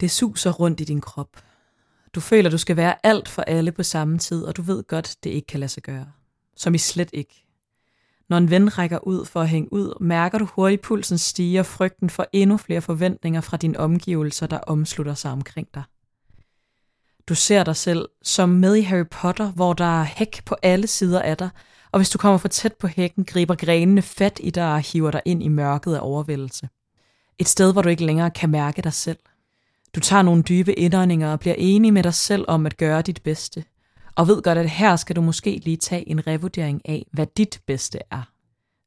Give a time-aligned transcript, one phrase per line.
[0.00, 1.28] Det suser rundt i din krop.
[2.14, 5.16] Du føler, du skal være alt for alle på samme tid, og du ved godt,
[5.24, 6.06] det ikke kan lade sig gøre.
[6.56, 7.46] Som i slet ikke.
[8.28, 11.66] Når en ven rækker ud for at hænge ud, mærker du hurtigt pulsen stige og
[11.66, 15.82] frygten for endnu flere forventninger fra dine omgivelser, der omslutter sig omkring dig.
[17.28, 20.86] Du ser dig selv som med i Harry Potter, hvor der er hæk på alle
[20.86, 21.50] sider af dig,
[21.92, 25.10] og hvis du kommer for tæt på hækken, griber grenene fat i dig og hiver
[25.10, 26.68] dig ind i mørket af overvældelse.
[27.38, 29.18] Et sted, hvor du ikke længere kan mærke dig selv.
[29.94, 33.22] Du tager nogle dybe indåndinger og bliver enig med dig selv om at gøre dit
[33.22, 33.64] bedste.
[34.14, 37.60] Og ved godt, at her skal du måske lige tage en revurdering af, hvad dit
[37.66, 38.22] bedste er.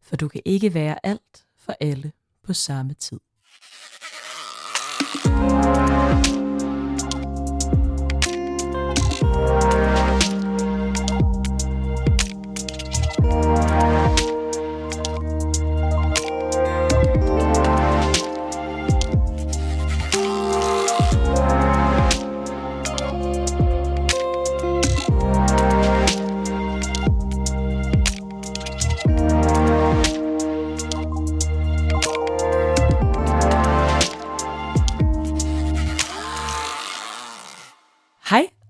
[0.02, 2.12] For du kan ikke være alt for alle
[2.44, 3.20] på samme tid.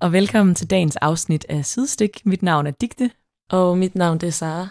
[0.04, 2.26] Og velkommen til dagens afsnit af Sidestik.
[2.26, 3.12] Mit navn er Digte,
[3.50, 4.68] Og mit navn det er Sara.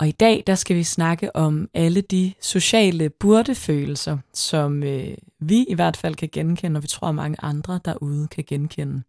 [0.00, 5.64] og i dag der skal vi snakke om alle de sociale burdefølelser, som øh, vi
[5.68, 9.02] i hvert fald kan genkende, og vi tror, at mange andre derude kan genkende.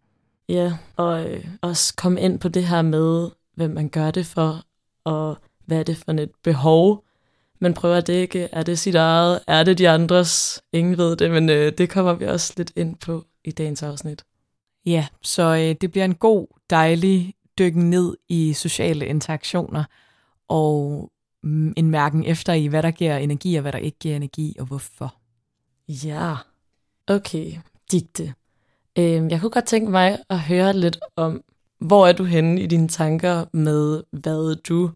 [0.49, 4.63] Ja, og øh, også komme ind på det her med, hvem man gør det for,
[5.03, 7.03] og hvad er det for et behov,
[7.59, 8.49] man prøver at dække.
[8.51, 9.39] Er det sit eget?
[9.47, 10.61] Er det de andres?
[10.73, 14.23] Ingen ved det, men øh, det kommer vi også lidt ind på i dagens afsnit.
[14.85, 19.83] Ja, så øh, det bliver en god, dejlig dykken ned i sociale interaktioner,
[20.47, 21.11] og
[21.43, 24.55] mm, en mærken efter i, hvad der giver energi, og hvad der ikke giver energi,
[24.59, 25.15] og hvorfor.
[25.87, 26.35] Ja,
[27.07, 27.53] okay,
[27.91, 28.33] digte.
[28.97, 31.43] Øh, jeg kunne godt tænke mig at høre lidt om,
[31.79, 34.91] hvor er du henne i dine tanker med, hvad du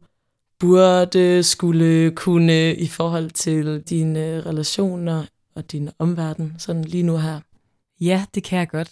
[0.60, 7.40] burde, skulle kunne i forhold til dine relationer og din omverden, sådan lige nu her.
[8.02, 8.92] Ja, det kan jeg godt.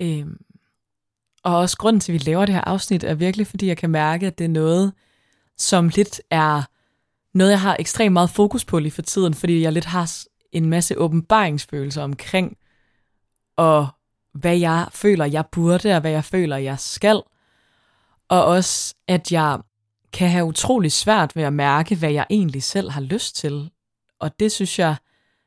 [0.00, 0.36] Øhm,
[1.42, 3.90] og også grunden til, at vi laver det her afsnit, er virkelig, fordi jeg kan
[3.90, 4.92] mærke, at det er noget,
[5.58, 6.62] som lidt er
[7.34, 10.12] noget, jeg har ekstremt meget fokus på lige for tiden, fordi jeg lidt har
[10.52, 12.56] en masse åbenbaringsfølelser omkring,
[13.56, 13.88] og
[14.32, 17.22] hvad jeg føler, jeg burde, og hvad jeg føler, jeg skal.
[18.28, 19.60] Og også, at jeg
[20.12, 23.70] kan have utrolig svært ved at mærke, hvad jeg egentlig selv har lyst til.
[24.18, 24.96] Og det synes jeg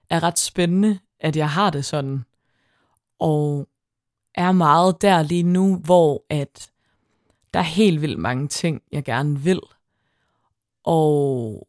[0.10, 2.26] er ret spændende, at jeg har det sådan.
[3.20, 3.69] Og
[4.40, 6.72] er meget der lige nu, hvor at
[7.54, 9.62] der er helt vildt mange ting, jeg gerne vil.
[10.84, 11.68] Og,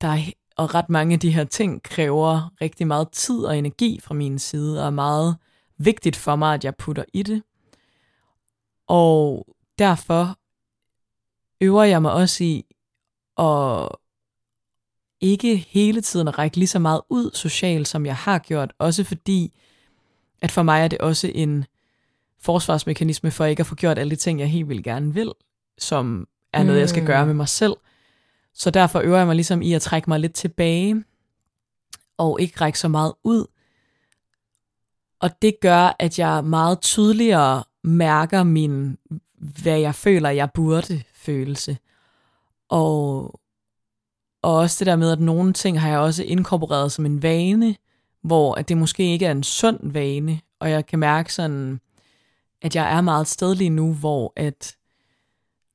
[0.00, 0.18] der er,
[0.56, 4.38] og ret mange af de her ting kræver rigtig meget tid og energi fra min
[4.38, 5.36] side, og er meget
[5.78, 7.42] vigtigt for mig, at jeg putter i det.
[8.86, 9.46] Og
[9.78, 10.38] derfor
[11.60, 12.64] øver jeg mig også i
[13.38, 13.88] at
[15.20, 18.72] ikke hele tiden at række lige så meget ud socialt, som jeg har gjort.
[18.78, 19.52] Også fordi,
[20.42, 21.64] at for mig er det også en
[22.44, 25.32] forsvarsmekanisme for ikke at få gjort alle de ting, jeg helt vildt gerne vil,
[25.78, 27.06] som er noget, jeg skal Mm.
[27.06, 27.74] gøre med mig selv.
[28.54, 31.04] Så derfor øver jeg mig ligesom i at trække mig lidt tilbage,
[32.18, 33.46] og ikke række så meget ud.
[35.20, 38.98] Og det gør, at jeg meget tydeligere mærker min,
[39.38, 41.78] hvad jeg føler, jeg burde følelse.
[42.68, 43.22] Og,
[44.42, 47.76] og også det der med, at nogle ting har jeg også inkorporeret som en vane,
[48.22, 51.80] hvor at det måske ikke er en sund vane, og jeg kan mærke sådan,
[52.64, 54.76] at jeg er meget stedlig sted lige nu, hvor at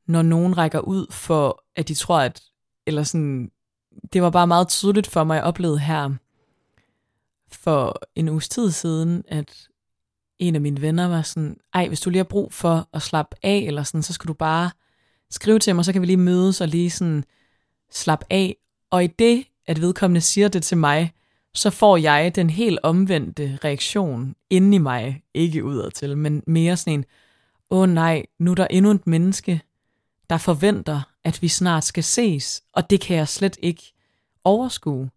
[0.08, 2.42] når nogen rækker ud for, at de tror, at,
[2.86, 3.52] eller sådan,
[4.14, 6.10] det var bare meget tydeligt for mig, jeg oplevede her
[7.52, 9.68] for en uges tid siden, at
[10.40, 13.36] en af mine venner var sådan, ej, hvis du lige har brug for at slappe
[13.44, 14.72] af, eller sådan, så skal du bare
[15.32, 17.24] skrive til mig, så kan vi lige mødes og lige sådan
[17.92, 18.56] slappe af.
[18.90, 21.14] Og i det, at vedkommende siger det til mig,
[21.54, 26.94] så får jeg den helt omvendte reaktion inde i mig, ikke udadtil, men mere sådan
[26.94, 27.06] en,
[27.70, 29.62] åh oh nej, nu er der endnu et menneske,
[30.30, 33.94] der forventer, at vi snart skal ses, og det kan jeg slet ikke
[34.44, 35.10] overskue,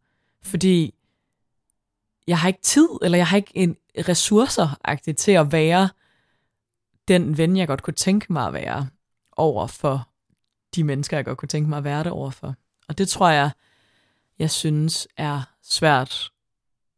[0.43, 0.95] fordi
[2.27, 3.77] jeg har ikke tid, eller jeg har ikke en
[4.09, 5.89] ressourcer til at være
[7.09, 8.89] den ven, jeg godt kunne tænke mig at være
[9.37, 10.09] over for
[10.75, 12.55] de mennesker, jeg godt kunne tænke mig at være det over for.
[12.89, 13.51] Og det tror jeg,
[14.39, 16.33] jeg synes er svært.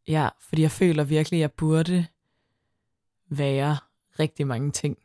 [0.08, 2.06] Ja, fordi jeg føler virkelig, at jeg burde
[3.28, 3.76] være
[4.18, 4.98] rigtig mange ting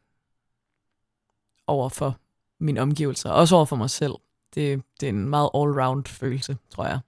[1.68, 2.20] over for
[2.60, 4.14] mine omgivelser, også over for mig selv.
[4.56, 7.00] Det, det er en meget all-round følelse, tror jeg.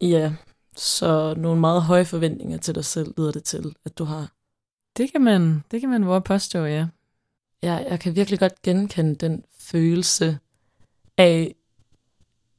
[0.00, 0.34] Ja,
[0.76, 4.32] så nogle meget høje forventninger til dig selv lyder det til, at du har.
[4.96, 6.86] Det kan man, det kan man våge påstå, ja.
[7.62, 10.38] Ja, jeg kan virkelig godt genkende den følelse
[11.16, 11.54] af,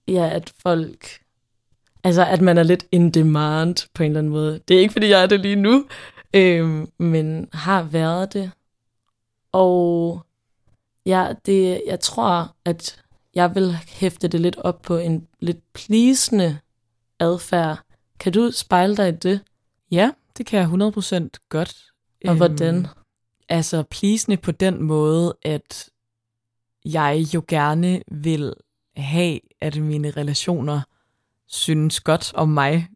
[0.07, 1.24] ja, at folk,
[2.05, 4.59] altså at man er lidt in demand på en eller anden måde.
[4.67, 5.85] Det er ikke, fordi jeg er det lige nu,
[6.33, 8.51] øh, men har været det.
[9.51, 10.21] Og
[11.05, 13.03] ja, det, jeg tror, at
[13.35, 16.57] jeg vil hæfte det lidt op på en lidt pleasende
[17.19, 17.79] adfærd.
[18.19, 19.39] Kan du spejle dig i det?
[19.91, 21.91] Ja, det kan jeg 100% godt.
[22.27, 22.75] Og hvordan?
[22.75, 22.85] Øhm,
[23.49, 25.89] altså pleasende på den måde, at
[26.85, 28.53] jeg jo gerne vil
[28.97, 30.81] have, at mine relationer
[31.47, 32.87] synes godt om mig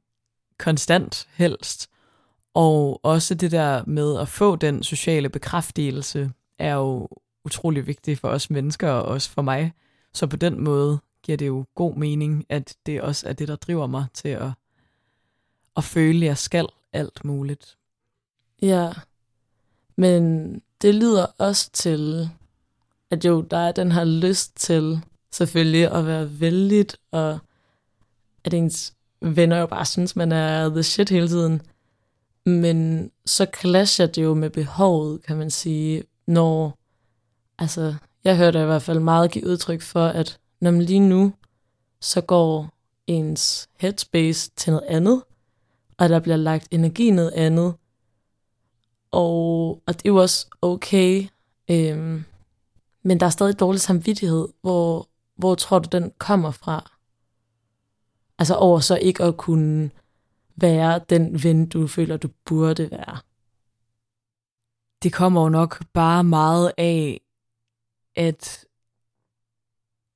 [0.57, 1.89] konstant helst.
[2.53, 7.07] Og også det der med at få den sociale bekræftelse er jo
[7.45, 9.73] utrolig vigtigt for os mennesker og også for mig.
[10.13, 13.55] Så på den måde giver det jo god mening, at det også er det, der
[13.55, 14.51] driver mig til at,
[15.77, 17.77] at føle, at jeg skal alt muligt.
[18.61, 18.91] Ja,
[19.95, 22.29] men det lyder også til,
[23.11, 25.01] at jo, der er den her lyst til
[25.31, 27.39] selvfølgelig at være vældig og
[28.43, 31.61] at ens venner jo bare synes, man er the shit hele tiden.
[32.45, 36.77] Men så clasher det jo med behovet, kan man sige, når,
[37.59, 41.33] altså, jeg hørte i hvert fald meget give udtryk for, at når man lige nu,
[42.01, 42.69] så går
[43.07, 45.23] ens headspace til noget andet,
[45.97, 47.73] og der bliver lagt energi noget andet,
[49.11, 51.27] og, og det er jo også okay,
[51.69, 52.23] øhm,
[53.03, 54.47] men der er stadig dårlig samvittighed.
[54.61, 56.91] Hvor, hvor tror du, den kommer fra?
[58.39, 59.91] Altså over så ikke at kunne
[60.55, 63.17] være den ven, du føler, du burde være.
[65.03, 67.21] Det kommer jo nok bare meget af,
[68.15, 68.65] at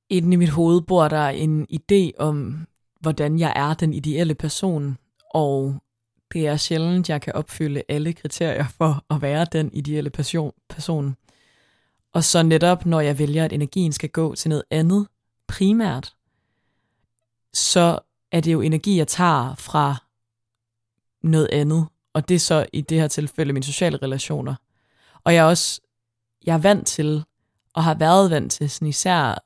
[0.08, 2.66] inden i mit hoved bor der en idé om,
[3.00, 4.98] hvordan jeg er den ideelle person,
[5.34, 5.74] og
[6.32, 11.16] det er sjældent, jeg kan opfylde alle kriterier for at være den ideelle person.
[12.12, 15.06] Og så netop, når jeg vælger, at energien skal gå til noget andet
[15.46, 16.14] primært,
[17.52, 17.98] så
[18.34, 19.96] er det jo energi, jeg tager fra
[21.22, 21.86] noget andet.
[22.14, 24.54] Og det er så i det her tilfælde mine sociale relationer.
[25.24, 25.80] Og jeg er også
[26.46, 27.24] jeg er vant til,
[27.74, 29.44] og har været vant til, sådan især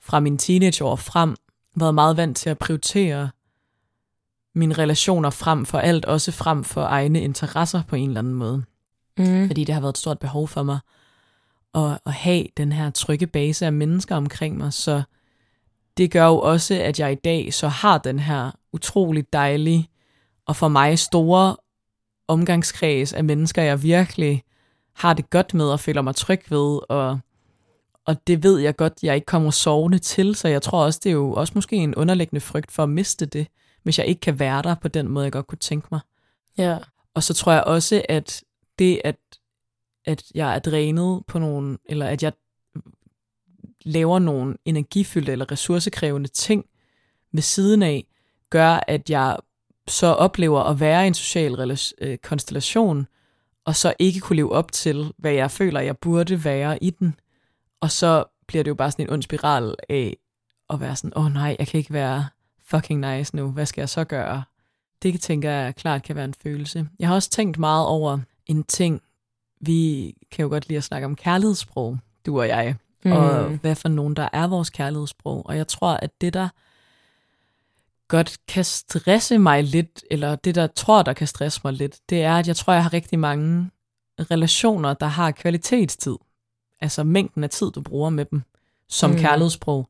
[0.00, 1.36] fra mine teenageår frem,
[1.76, 3.30] været meget vant til at prioritere
[4.54, 8.64] mine relationer frem for alt, også frem for egne interesser på en eller anden måde.
[9.18, 9.46] Mm.
[9.46, 10.78] Fordi det har været et stort behov for mig
[11.74, 15.02] at, at have den her trygge base af mennesker omkring mig, så
[15.98, 19.88] det gør jo også, at jeg i dag så har den her utrolig dejlige
[20.46, 21.56] og for mig store
[22.28, 24.42] omgangskreds af mennesker, jeg virkelig
[24.94, 27.18] har det godt med og føler mig tryg ved, og,
[28.04, 31.10] og det ved jeg godt, jeg ikke kommer sovende til, så jeg tror også, det
[31.10, 33.46] er jo også måske en underliggende frygt for at miste det,
[33.82, 36.00] hvis jeg ikke kan være der på den måde, jeg godt kunne tænke mig.
[36.58, 36.78] Ja.
[37.14, 38.44] Og så tror jeg også, at
[38.78, 39.16] det, at,
[40.04, 42.32] at jeg er drænet på nogle, eller at jeg
[43.84, 46.64] laver nogle energifyldte eller ressourcekrævende ting
[47.32, 48.06] ved siden af,
[48.50, 49.36] gør, at jeg
[49.88, 53.06] så oplever at være i en social øh, konstellation,
[53.64, 57.14] og så ikke kunne leve op til, hvad jeg føler, jeg burde være i den.
[57.80, 60.16] Og så bliver det jo bare sådan en ond spiral af
[60.70, 62.28] at være sådan, åh oh, nej, jeg kan ikke være
[62.64, 64.42] fucking nice nu, hvad skal jeg så gøre?
[65.02, 66.88] Det tænker jeg klart kan være en følelse.
[66.98, 69.02] Jeg har også tænkt meget over en ting,
[69.60, 72.76] vi kan jo godt lide at snakke om kærlighedssprog, du og jeg,
[73.08, 73.16] mm.
[73.16, 75.46] og hvad for nogen, der er vores kærlighedssprog.
[75.46, 76.48] Og jeg tror, at det, der
[78.08, 82.22] godt kan stresse mig lidt, eller det, der tror, der kan stresse mig lidt, det
[82.22, 83.70] er, at jeg tror, jeg har rigtig mange
[84.18, 86.16] relationer, der har kvalitetstid.
[86.80, 88.42] Altså mængden af tid, du bruger med dem,
[88.88, 89.16] som mm.
[89.16, 89.88] kærlighedssprog.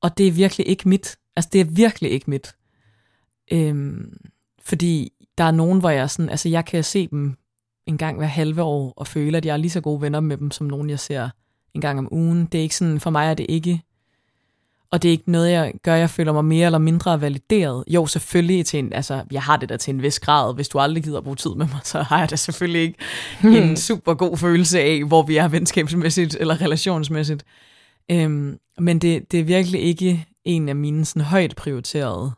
[0.00, 1.18] Og det er virkelig ikke mit.
[1.36, 2.54] Altså, det er virkelig ikke mit.
[3.52, 4.16] Øhm,
[4.62, 7.36] fordi der er nogen, hvor jeg sådan, altså jeg kan se dem
[7.86, 10.36] en gang hver halve år, og føle, at jeg er lige så gode venner med
[10.36, 11.30] dem, som nogen, jeg ser
[11.76, 12.46] en gang om ugen.
[12.46, 13.82] Det er ikke sådan, for mig er det ikke,
[14.90, 17.84] og det er ikke noget, jeg gør, jeg føler mig mere eller mindre valideret.
[17.88, 20.54] Jo, selvfølgelig til en, altså, jeg har det der til en vis grad.
[20.54, 22.98] Hvis du aldrig gider at bruge tid med mig, så har jeg da selvfølgelig ikke
[23.58, 27.44] en super god følelse af, hvor vi er venskabsmæssigt eller relationsmæssigt.
[28.10, 32.32] Øhm, men det, det er virkelig ikke en af mine sådan højt prioriterede.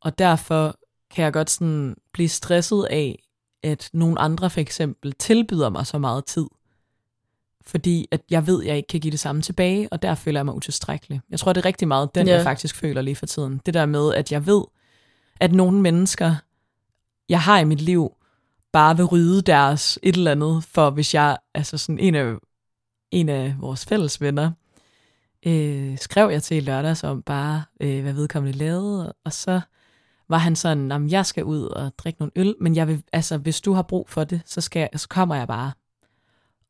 [0.00, 0.76] Og derfor
[1.14, 3.22] kan jeg godt sådan blive stresset af,
[3.62, 6.46] at nogle andre for eksempel tilbyder mig så meget tid.
[7.66, 10.40] Fordi at jeg ved, at jeg ikke kan give det samme tilbage, og der føler
[10.40, 11.20] jeg mig utilstrækkelig.
[11.30, 12.36] Jeg tror, det er rigtig meget den, yeah.
[12.36, 13.60] jeg faktisk føler lige for tiden.
[13.66, 14.62] Det der med, at jeg ved,
[15.40, 16.34] at nogle mennesker,
[17.28, 18.12] jeg har i mit liv,
[18.72, 22.34] bare vil rydde deres et eller andet, for hvis jeg, altså sådan en af,
[23.10, 24.50] en af vores fælles venner,
[25.46, 29.60] øh, skrev jeg til i lørdags om bare, øh, hvad vedkommende lavede, og så
[30.28, 33.38] var han sådan, at jeg skal ud og drikke nogle øl, men jeg vil, altså,
[33.38, 35.72] hvis du har brug for det, så, skal jeg, så kommer jeg bare.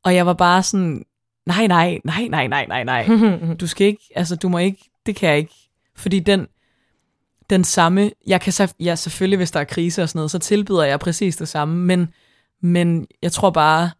[0.03, 1.05] Og jeg var bare sådan,
[1.45, 3.07] nej, nej, nej, nej, nej, nej, nej.
[3.61, 5.55] Du skal ikke, altså du må ikke, det kan jeg ikke.
[5.95, 6.47] Fordi den,
[7.49, 10.39] den samme, jeg kan så, ja, selvfølgelig, hvis der er krise og sådan noget, så
[10.39, 12.13] tilbyder jeg præcis det samme, men,
[12.61, 13.91] men jeg tror bare,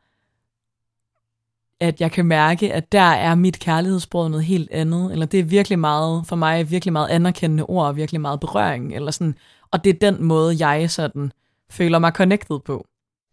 [1.80, 5.44] at jeg kan mærke, at der er mit kærlighedssprog noget helt andet, eller det er
[5.44, 9.36] virkelig meget, for mig virkelig meget anerkendende ord, og virkelig meget berøring, eller sådan,
[9.72, 11.32] og det er den måde, jeg sådan
[11.70, 12.88] føler mig connected på.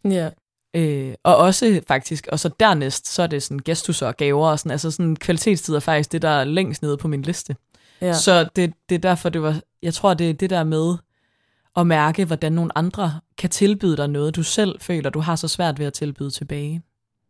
[0.05, 0.31] Ja.
[0.75, 4.59] Øh, og også faktisk, og så dernæst, så er det sådan gestus og gaver, og
[4.59, 7.57] sådan, altså sådan kvalitetstid er faktisk det, der er længst nede på min liste.
[8.01, 8.13] ja.
[8.13, 10.97] Så det, det er derfor, det var, jeg tror, det er det der med
[11.77, 15.49] at mærke, hvordan nogle andre kan tilbyde dig noget, du selv føler, du har så
[15.49, 16.83] svært ved at tilbyde tilbage.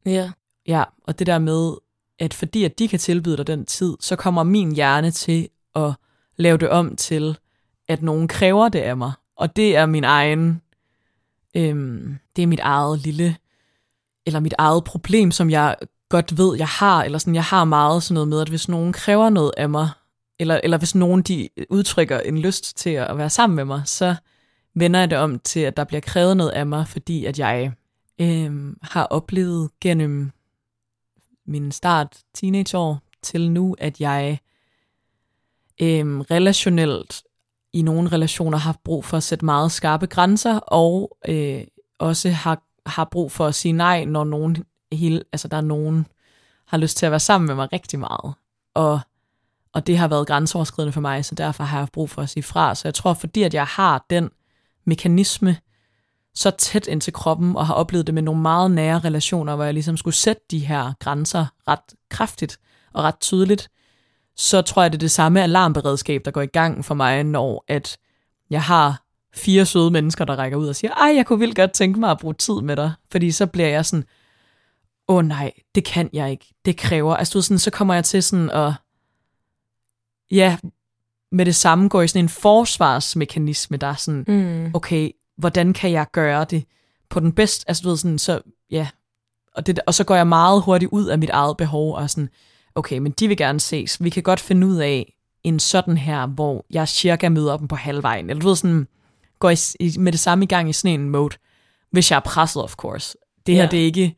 [0.07, 0.31] ja.
[0.67, 1.73] Ja, og det der med,
[2.19, 5.93] at fordi at de kan tilbyde dig den tid, så kommer min hjerne til at
[6.37, 7.39] lave det om til,
[7.89, 9.13] at nogen kræver det af mig.
[9.37, 10.61] Og det er min egen,
[11.55, 13.37] øhm, det er mit eget lille,
[14.27, 15.77] eller mit eget problem, som jeg
[16.09, 18.93] godt ved, jeg har, eller sådan, jeg har meget sådan noget med, at hvis nogen
[18.93, 19.89] kræver noget af mig,
[20.39, 24.15] eller, eller hvis nogen de udtrykker en lyst til at være sammen med mig, så
[24.75, 27.73] vender jeg det om til, at der bliver krævet noget af mig, fordi at jeg
[28.21, 30.31] øhm, har oplevet gennem
[31.47, 34.39] min start teenageår til nu, at jeg
[35.83, 37.23] øhm, relationelt
[37.75, 41.63] i nogle relationer har brug for at sætte meget skarpe grænser, og øh,
[41.99, 46.07] også har, har brug for at sige nej, når nogen, hele, altså der er nogen,
[46.67, 48.35] har lyst til at være sammen med mig rigtig meget.
[48.75, 49.01] Og,
[49.73, 52.43] og det har været grænseoverskridende for mig, så derfor har jeg brug for at sige
[52.43, 52.75] fra.
[52.75, 54.31] Så jeg tror, fordi at jeg har den
[54.85, 55.57] mekanisme
[56.35, 59.65] så tæt ind til kroppen, og har oplevet det med nogle meget nære relationer, hvor
[59.65, 62.59] jeg ligesom skulle sætte de her grænser ret kraftigt
[62.93, 63.71] og ret tydeligt,
[64.37, 67.65] så tror jeg, det er det samme alarmberedskab, der går i gang for mig, når
[67.69, 67.97] at
[68.51, 69.03] jeg har
[69.35, 72.11] fire søde mennesker, der rækker ud og siger, ej, jeg kunne vildt godt tænke mig
[72.11, 74.05] at bruge tid med dig, fordi så bliver jeg sådan,
[75.09, 78.05] åh oh, nej, det kan jeg ikke, det kræver, altså du sådan, så kommer jeg
[78.05, 78.73] til sådan at,
[80.31, 80.57] ja,
[81.33, 84.71] med det samme går i sådan en forsvarsmekanisme, der er sådan, Mm.
[84.75, 86.65] okay, hvordan kan jeg gøre det
[87.11, 88.89] på den bedste, altså du ved sådan, så ja,
[89.55, 92.29] og, det, og så går jeg meget hurtigt ud af mit eget behov, og sådan,
[92.75, 95.15] okay, men de vil gerne ses, vi kan godt finde ud af
[95.45, 98.89] en sådan her, hvor jeg cirka møder dem på halvvejen, eller du ved sådan,
[99.39, 101.37] går i, i, med det samme i gang i sådan en mode,
[101.91, 103.19] hvis jeg er presset, of course.
[103.47, 103.69] Det her, Ja.
[103.69, 104.17] det er ikke,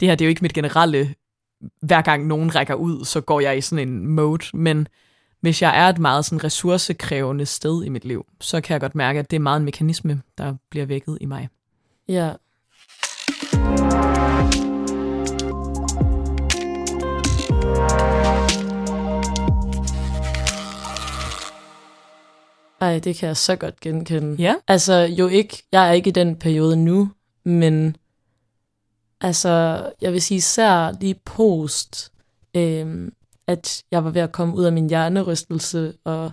[0.00, 1.14] det her, det er jo ikke mit generelle,
[1.82, 4.88] hver gang nogen rækker ud, så går jeg i sådan en mode, men
[5.40, 8.94] hvis jeg er et meget sådan ressourcekrævende sted i mit liv, så kan jeg godt
[8.94, 11.48] mærke, at det er meget en mekanisme, der bliver vækket i mig.
[12.08, 12.32] Ja.
[22.82, 24.42] Ej, det kan jeg så godt genkende.
[24.42, 24.54] Ja.
[24.68, 27.10] Altså, jo ikke, jeg er ikke i den periode nu,
[27.44, 27.96] men
[29.20, 32.12] altså, jeg vil sige især lige post,
[32.54, 33.12] øhm,
[33.46, 36.30] at jeg var ved at komme ud af min hjernerystelse, og,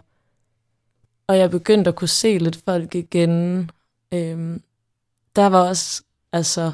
[1.28, 3.72] og jeg begyndte at kunne se lidt folk igen.
[4.14, 4.64] Øhm,
[5.36, 6.72] der var også, altså,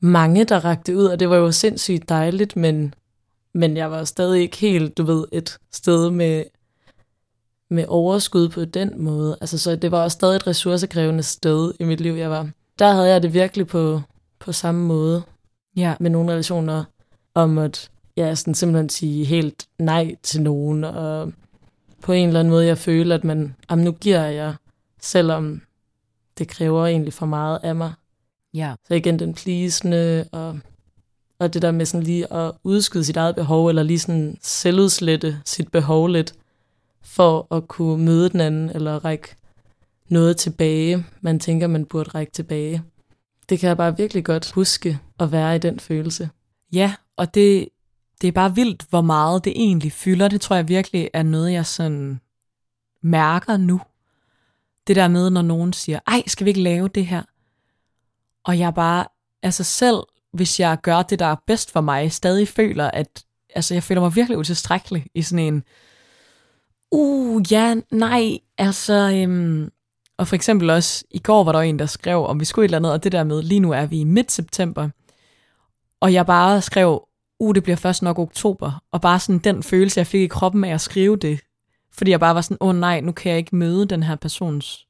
[0.00, 2.94] mange, der rakte ud, og det var jo sindssygt dejligt, men,
[3.54, 6.44] men jeg var stadig ikke helt, du ved, et sted med,
[7.70, 9.38] med overskud på den måde.
[9.40, 12.50] Altså, så det var også stadig et ressourcekrævende sted i mit liv, jeg var.
[12.78, 14.00] Der havde jeg det virkelig på,
[14.38, 15.22] på samme måde
[15.76, 15.94] Ja.
[16.00, 16.84] med nogle relationer,
[17.34, 21.32] om at ja, sådan simpelthen sige helt nej til nogen, og
[22.02, 24.54] på en eller anden måde, jeg føler, at man, jamen, nu giver jeg,
[25.02, 25.60] selvom
[26.38, 27.92] det kræver egentlig for meget af mig.
[28.54, 28.74] Ja.
[28.88, 30.58] Så igen den pleasende, og,
[31.38, 35.40] og det der med sådan lige at udskyde sit eget behov, eller lige sådan selvudslette
[35.44, 36.34] sit behov lidt,
[37.02, 39.36] for at kunne møde den anden, eller række
[40.08, 42.82] noget tilbage, man tænker, man burde række tilbage.
[43.48, 46.30] Det kan jeg bare virkelig godt huske at være i den følelse.
[46.72, 47.68] Ja, og det,
[48.20, 50.28] det er bare vildt, hvor meget det egentlig fylder.
[50.28, 52.20] Det tror jeg virkelig er noget, jeg sådan
[53.02, 53.80] mærker nu.
[54.86, 57.22] Det der med, når nogen siger, ej, skal vi ikke lave det her?
[58.44, 59.06] Og jeg bare,
[59.42, 60.02] altså selv,
[60.32, 63.24] hvis jeg gør det, der er bedst for mig, stadig føler, at
[63.54, 65.62] altså, jeg føler mig virkelig utilstrækkelig i sådan en,
[66.90, 69.70] uh, ja, nej, altså, øhm,
[70.16, 72.68] og for eksempel også, i går var der en, der skrev, om vi skulle et
[72.68, 74.88] eller andet, og det der med, lige nu er vi i midt-september,
[76.00, 77.08] og jeg bare skrev,
[77.40, 80.64] uh, det bliver først nok oktober, og bare sådan den følelse, jeg fik i kroppen
[80.64, 81.40] af at skrive det,
[81.92, 84.16] fordi jeg bare var sådan, åh oh, nej, nu kan jeg ikke møde den her
[84.16, 84.86] persons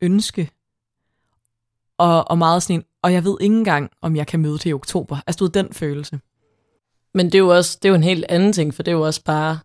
[0.00, 0.50] ønske,
[1.98, 4.66] og, og meget sådan en, og jeg ved ikke engang, om jeg kan møde det
[4.66, 5.18] i oktober.
[5.26, 6.20] Altså, du ved, den følelse.
[7.14, 8.96] Men det er jo også det er jo en helt anden ting, for det er
[8.96, 9.58] jo også bare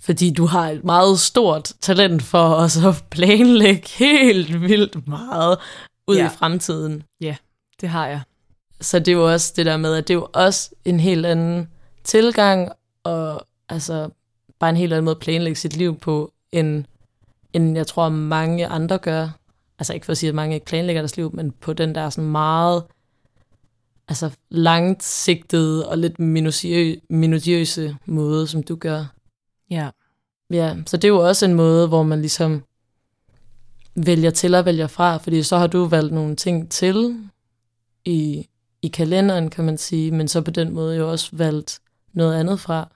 [0.00, 5.58] fordi du har et meget stort talent for at så planlægge helt vildt meget
[6.06, 6.26] ud Ja.
[6.26, 7.02] i fremtiden.
[7.80, 8.20] Det har jeg.
[8.80, 11.26] Så det er jo også det der med, at det er jo også en helt
[11.26, 11.68] anden
[12.04, 12.72] tilgang,
[13.04, 14.08] og altså
[14.58, 16.84] bare en helt anden måde at planlægge sit liv på, end,
[17.52, 19.28] end jeg tror mange andre gør.
[19.78, 22.10] Altså ikke for at sige, at mange ikke planlægger deres liv, men på den der
[22.10, 22.82] sådan meget
[24.08, 29.04] altså langsigtede og lidt minutiø, minutiøse måde, som du gør.
[29.70, 29.90] Ja.
[30.50, 32.64] Ja, så det er jo også en måde, hvor man ligesom
[33.94, 37.16] vælger til og vælger fra, fordi så har du valgt nogle ting til
[38.04, 38.48] i,
[38.82, 41.80] i kalenderen, kan man sige, men så på den måde jo også valgt
[42.12, 42.88] noget andet fra.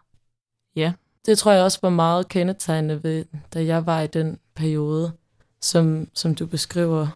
[0.77, 0.93] Ja.
[1.27, 5.13] Det tror jeg også var meget kendetegnende ved, da jeg var i den periode,
[5.61, 7.09] som, som du beskriver,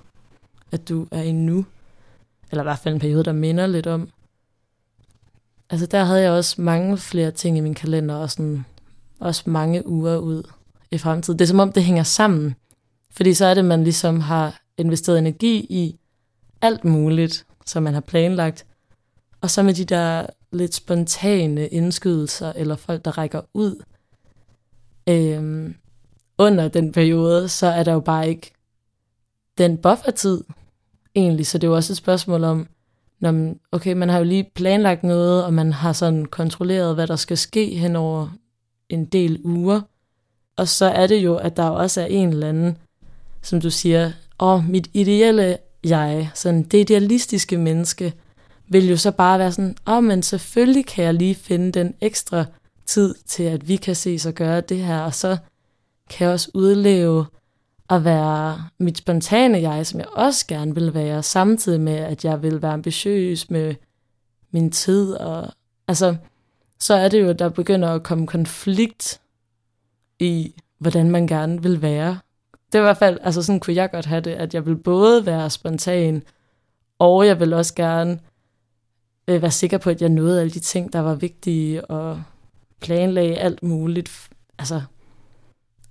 [0.72, 1.66] at du er i nu.
[2.50, 4.10] Eller i hvert fald en periode, der minder lidt om.
[5.70, 8.64] Altså der havde jeg også mange flere ting i min kalender, og sådan
[9.20, 10.42] også mange uger ud
[10.90, 11.38] i fremtiden.
[11.38, 12.54] Det er som om, det hænger sammen.
[13.10, 15.98] Fordi så er det, man ligesom har investeret energi i
[16.60, 18.66] alt muligt, som man har planlagt.
[19.40, 23.82] Og så med de der lidt spontane indskydelser, eller folk, der rækker ud
[25.08, 25.74] øhm,
[26.38, 28.52] under den periode, så er der jo bare ikke
[29.58, 30.44] den buffertid
[31.14, 31.46] egentlig.
[31.46, 32.68] Så det er jo også et spørgsmål om,
[33.20, 37.06] når man, okay, man har jo lige planlagt noget, og man har sådan kontrolleret, hvad
[37.06, 38.28] der skal ske hen over
[38.88, 39.80] en del uger.
[40.56, 42.76] Og så er det jo, at der også er en eller anden,
[43.42, 48.12] som du siger, åh, mit ideelle jeg, sådan det idealistiske menneske,
[48.68, 52.44] vil jo så bare være sådan, åh, men selvfølgelig kan jeg lige finde den ekstra
[52.86, 55.36] tid til, at vi kan ses og gøre det her, og så
[56.10, 57.26] kan jeg også udleve
[57.90, 62.42] at være mit spontane jeg, som jeg også gerne vil være, samtidig med, at jeg
[62.42, 63.74] vil være ambitiøs med
[64.50, 65.48] min tid, og
[65.88, 66.16] altså,
[66.80, 69.20] så er det jo, at der begynder at komme konflikt
[70.18, 72.18] i, hvordan man gerne vil være.
[72.72, 74.76] Det er i hvert fald, altså sådan kunne jeg godt have det, at jeg vil
[74.76, 76.22] både være spontan,
[76.98, 78.20] og jeg vil også gerne
[79.28, 82.22] øh, være sikker på, at jeg nåede alle de ting, der var vigtige, og
[82.80, 84.10] planlagde alt muligt.
[84.58, 84.82] Altså,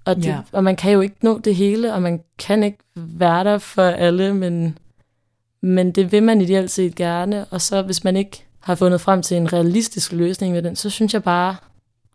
[0.06, 0.42] og, det, Ja.
[0.52, 3.84] og man kan jo ikke nå det hele, og man kan ikke være der for
[3.84, 4.78] alle, men,
[5.62, 7.46] men det vil man ideelt set gerne.
[7.46, 10.90] Og så hvis man ikke har fundet frem til en realistisk løsning med den, så
[10.90, 11.56] synes jeg bare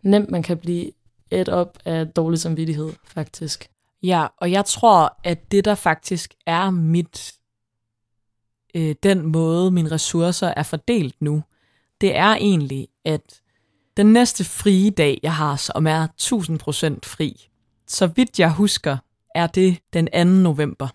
[0.03, 0.91] nemt, man kan blive
[1.31, 3.69] et op af dårlig samvittighed, faktisk.
[4.03, 7.33] Ja, og jeg tror, at det der faktisk er mit,
[8.75, 11.43] øh, den måde mine ressourcer er fordelt nu,
[12.01, 13.41] det er egentlig, at
[13.97, 17.49] den næste frie dag, jeg har, som er 1000% fri,
[17.87, 18.97] så vidt jeg husker,
[19.35, 20.23] er det den 2.
[20.23, 20.87] november.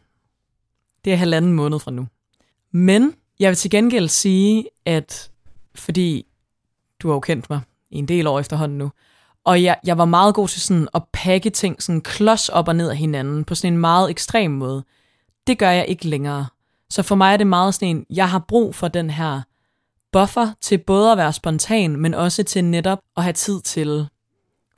[1.05, 2.07] Det er halvanden måned fra nu.
[2.73, 5.31] Men jeg vil til gengæld sige, at
[5.79, 6.27] fordi
[7.03, 7.61] du har jo kendt mig
[7.91, 8.91] i en del år efterhånden nu,
[9.45, 12.77] og jeg, jeg var meget god til sådan at pakke ting sådan klods op og
[12.77, 14.85] ned af hinanden på sådan en meget ekstrem måde.
[15.47, 16.47] Det gør jeg ikke længere.
[16.91, 19.41] Så for mig er det meget sådan en, jeg har brug for den her
[20.13, 24.07] buffer til både at være spontan, men også til netop at have tid til.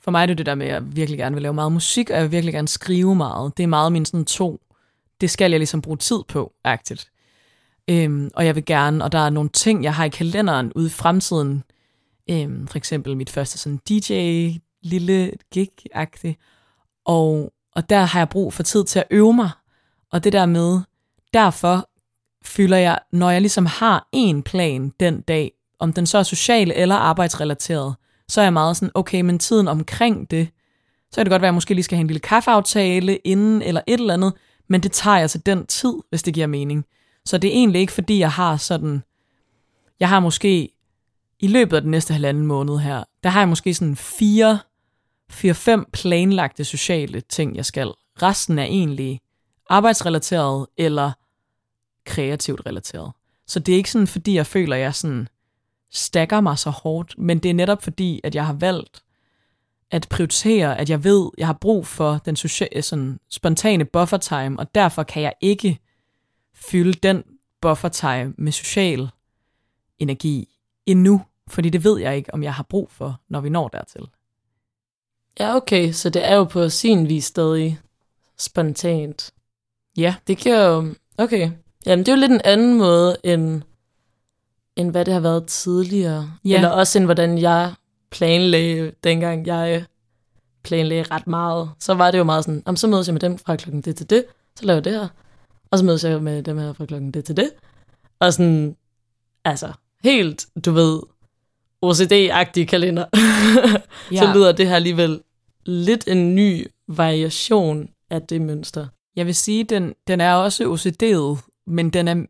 [0.01, 2.09] For mig er det det der med, at jeg virkelig gerne vil lave meget musik,
[2.09, 3.57] og jeg vil virkelig gerne skrive meget.
[3.57, 4.61] Det er meget min sådan to,
[5.21, 7.11] det skal jeg ligesom bruge tid på, agtigt.
[7.91, 10.87] Øhm, og jeg vil gerne, og der er nogle ting, jeg har i kalenderen ude
[10.87, 11.63] i fremtiden,
[12.29, 14.13] øhm, for eksempel mit første sådan DJ
[14.83, 16.37] lille gig-agtig.
[17.05, 19.49] og, og der har jeg brug for tid til at øve mig,
[20.11, 20.79] og det der med,
[21.33, 21.89] derfor
[22.45, 26.71] fylder jeg, når jeg ligesom har en plan den dag, om den så er social
[26.75, 27.95] eller arbejdsrelateret,
[28.27, 30.49] så er jeg meget sådan, okay, men tiden omkring det,
[31.11, 33.61] så kan det godt være, at jeg måske lige skal have en lille kaffeaftale inden
[33.61, 34.33] eller et eller andet,
[34.69, 36.85] men det tager jeg altså den tid, hvis det giver mening.
[37.25, 39.03] Så det er egentlig ikke, fordi jeg har sådan,
[39.99, 40.69] jeg har måske
[41.39, 44.59] i løbet af den næste halvanden måned her, der har jeg måske sådan fire,
[45.29, 47.91] fire-fem planlagte sociale ting, jeg skal.
[48.21, 49.21] Resten er egentlig
[49.69, 51.11] arbejdsrelateret eller
[52.05, 53.11] kreativt relateret.
[53.47, 55.27] Så det er ikke sådan, fordi jeg føler, at jeg sådan
[55.91, 59.03] stakker mig så hårdt, men det er netop fordi, at jeg har valgt
[59.91, 64.17] at prioritere, at jeg ved, at jeg har brug for den sociale, sådan, spontane buffer
[64.17, 65.79] time, og derfor kan jeg ikke
[66.53, 67.23] fylde den
[67.61, 69.09] buffer time med social
[69.99, 70.49] energi
[70.85, 74.01] endnu, fordi det ved jeg ikke, om jeg har brug for, når vi når dertil.
[75.39, 77.79] Ja, okay, så det er jo på sin vis stadig
[78.37, 79.31] spontant.
[79.97, 80.93] Ja, Det kan jo...
[81.17, 81.51] Okay.
[81.85, 83.61] Jamen, det er jo lidt en anden måde, end,
[84.75, 86.33] end hvad det har været tidligere.
[86.45, 86.55] Ja.
[86.55, 87.73] Eller også end hvordan jeg
[88.11, 89.85] planlagde, dengang jeg
[90.63, 91.71] planlagde ret meget.
[91.79, 93.95] Så var det jo meget sådan, om så mødes jeg med dem fra klokken det
[93.95, 95.07] til det, så laver jeg det her.
[95.71, 97.51] Og så mødes jeg med dem her fra klokken det til det.
[98.19, 98.75] Og sådan,
[99.45, 99.71] altså,
[100.03, 101.01] helt, du ved,
[101.85, 103.05] OCD-agtig kalender.
[104.11, 104.17] ja.
[104.17, 105.21] så lyder det her alligevel
[105.65, 108.87] lidt en ny variation af det mønster.
[109.15, 112.25] Jeg vil sige, den, den er også OCD'et, men den er...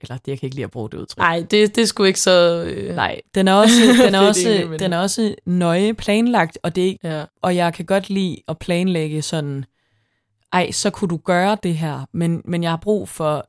[0.00, 1.18] Eller det, jeg kan ikke lide at bruge det udtryk.
[1.18, 2.64] Nej, det, det er sgu ikke så...
[2.66, 2.94] Øh...
[2.94, 7.24] Nej, den er også, den er også, den er også nøje planlagt, og, det Ja.
[7.42, 9.64] og jeg kan godt lide at planlægge sådan,
[10.52, 13.48] ej, så kunne du gøre det her, men, men jeg har brug for,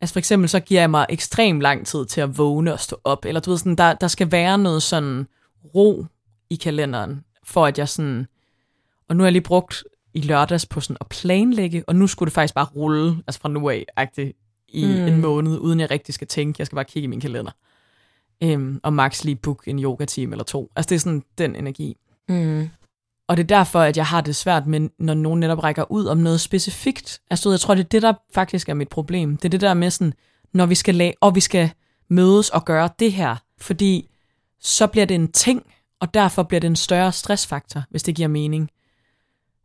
[0.00, 3.00] altså for eksempel så giver jeg mig ekstrem lang tid til at vågne og stå
[3.04, 5.26] op, eller du ved sådan, der, der skal være noget sådan
[5.74, 6.06] ro
[6.50, 8.26] i kalenderen, for at jeg sådan,
[9.08, 12.26] og nu har jeg lige brugt i lørdags på sådan at planlægge, og nu skulle
[12.28, 14.36] det faktisk bare rulle, altså fra nu af, agtigt,
[14.68, 14.90] i Mm.
[15.06, 17.52] en måned, uden jeg rigtig skal tænke, jeg skal bare kigge i min kalender
[18.42, 20.72] øhm, og max lige book en yoga-time eller to.
[20.76, 21.96] Altså det er sådan den energi.
[22.28, 22.68] Mm.
[23.32, 26.06] Og det er derfor, at jeg har det svært med, når nogen netop rækker ud
[26.06, 27.20] om noget specifikt.
[27.30, 29.36] Altså jeg tror, det er det, der faktisk er mit problem.
[29.36, 30.12] Det er det der med sådan,
[30.54, 31.70] når vi skal lage, og vi skal
[32.10, 34.10] mødes og gøre det her, fordi
[34.60, 35.62] så bliver det en ting,
[36.00, 38.70] og derfor bliver det en større stressfaktor, hvis det giver mening.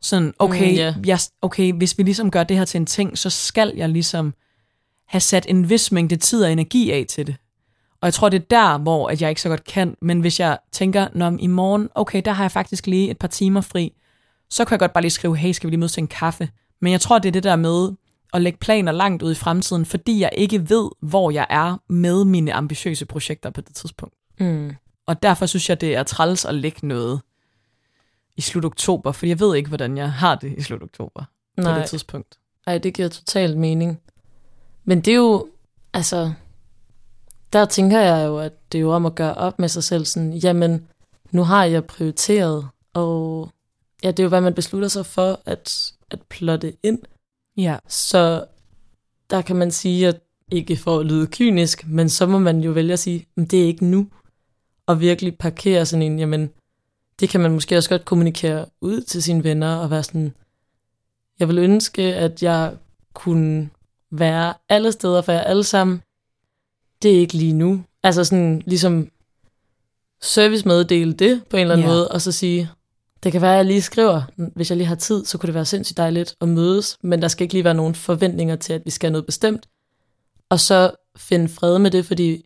[0.02, 0.94] Sådan, okay, Mm, ja.
[0.96, 3.88] mm, jeg, okay, hvis vi ligesom gør det her til en ting, så skal jeg
[3.88, 4.34] ligesom
[5.06, 7.36] have sat en vis mængde tid og energi af til det.
[8.00, 9.96] Og jeg tror, det er der, hvor at jeg ikke så godt kan.
[10.02, 13.28] Men hvis jeg tænker, når i morgen, okay, der har jeg faktisk lige et par
[13.28, 13.92] timer fri,
[14.50, 16.50] så kan jeg godt bare lige skrive, hey, skal vi lige mødes til en kaffe?
[16.80, 17.92] Men jeg tror, det er det der med
[18.32, 22.24] at lægge planer langt ud i fremtiden, fordi jeg ikke ved, hvor jeg er med
[22.24, 24.14] mine ambitiøse projekter på det tidspunkt.
[24.40, 24.76] Mm.
[25.06, 27.20] Og derfor synes jeg, det er træls at lægge noget
[28.36, 31.24] i slut oktober, for jeg ved ikke, hvordan jeg har det i slut oktober
[31.56, 31.78] på Nej.
[31.78, 32.38] det tidspunkt.
[32.66, 34.00] Ej, det giver totalt mening.
[34.84, 35.48] Men det er jo,
[35.92, 36.32] altså,
[37.52, 40.04] der tænker jeg jo, at det er jo om at gøre op med sig selv,
[40.04, 40.88] sådan, jamen,
[41.30, 43.50] nu har jeg prioriteret, og
[44.02, 46.98] ja, det er jo, hvad man beslutter sig for at, at plotte ind.
[47.56, 48.44] Ja, Så
[49.30, 50.20] der kan man sige, at
[50.52, 53.62] ikke for at lyde kynisk, men så må man jo vælge at sige, at det
[53.62, 54.08] er ikke nu.
[54.86, 56.50] Og virkelig parkere sådan en, jamen,
[57.20, 60.34] det kan man måske også godt kommunikere ud til sine venner og være sådan,
[61.38, 62.76] jeg vil ønske, at jeg
[63.14, 63.70] kunne
[64.10, 66.02] være alle steder for jer alle sammen.
[67.02, 67.84] Det er ikke lige nu.
[68.02, 69.08] Altså sådan ligesom
[70.22, 71.92] servicemeddele det på en eller anden Ja.
[71.92, 72.70] måde, og så sige,
[73.22, 75.54] det kan være, at jeg lige skriver, hvis jeg lige har tid, så kunne det
[75.54, 78.82] være sindssygt dejligt at mødes, men der skal ikke lige være nogen forventninger til, at
[78.84, 79.68] vi skal noget bestemt.
[80.50, 82.44] Og så finde fred med det, fordi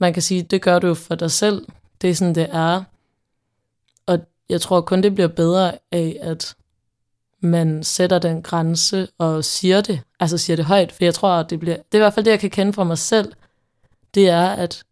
[0.00, 1.66] man kan sige, det gør du for dig selv.
[2.02, 2.82] Det er sådan, det er.
[4.06, 6.56] Og jeg tror kun, det bliver bedre af, at
[7.40, 10.00] man sætter den grænse og siger det.
[10.20, 11.76] Altså siger det højt, for jeg tror, at det bliver...
[11.76, 13.32] Det er i hvert fald det, jeg kan kende fra mig selv.
[14.14, 14.84] Det er, at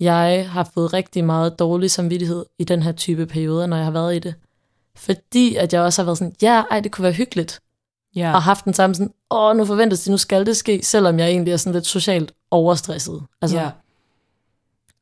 [0.00, 3.92] jeg har fået rigtig meget dårlig samvittighed i den her type perioder, når jeg har
[3.92, 4.34] været i det.
[4.96, 7.60] Fordi at jeg også har været sådan, ja, ej, det kunne være hyggeligt.
[8.16, 8.34] ja.
[8.34, 11.28] Og haft den samme sådan, åh, nu forventes det, nu skal det ske, selvom jeg
[11.28, 13.22] egentlig er sådan lidt socialt overstresset.
[13.42, 13.70] Altså, ja.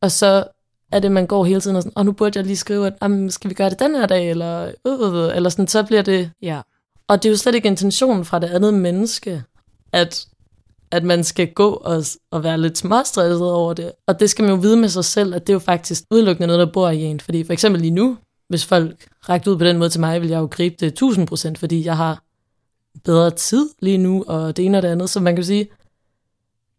[0.00, 0.44] Og så
[0.92, 2.94] er det, man går hele tiden og sådan, og nu burde jeg lige skrive, at
[3.02, 5.82] "Jamen, skal vi gøre det den her dag, eller, øh, øh, øh," eller sådan, så
[5.82, 6.30] bliver det...
[6.42, 6.60] ja.
[7.08, 9.42] Og det er jo slet ikke intentionen fra det andet menneske,
[9.92, 10.26] at,
[10.90, 13.92] at man skal gå og, og være lidt småstresset over det.
[14.06, 16.46] Og det skal man jo vide med sig selv, at det er jo faktisk udelukkende
[16.46, 17.20] noget, der bor i en.
[17.20, 18.16] Fordi for eksempel lige nu,
[18.48, 21.26] hvis folk rækker ud på den måde til mig, vil jeg jo gribe det 1000
[21.26, 22.22] procent, fordi jeg har
[23.04, 25.10] bedre tid lige nu, og det ene og det andet.
[25.10, 25.68] Så man kan sige,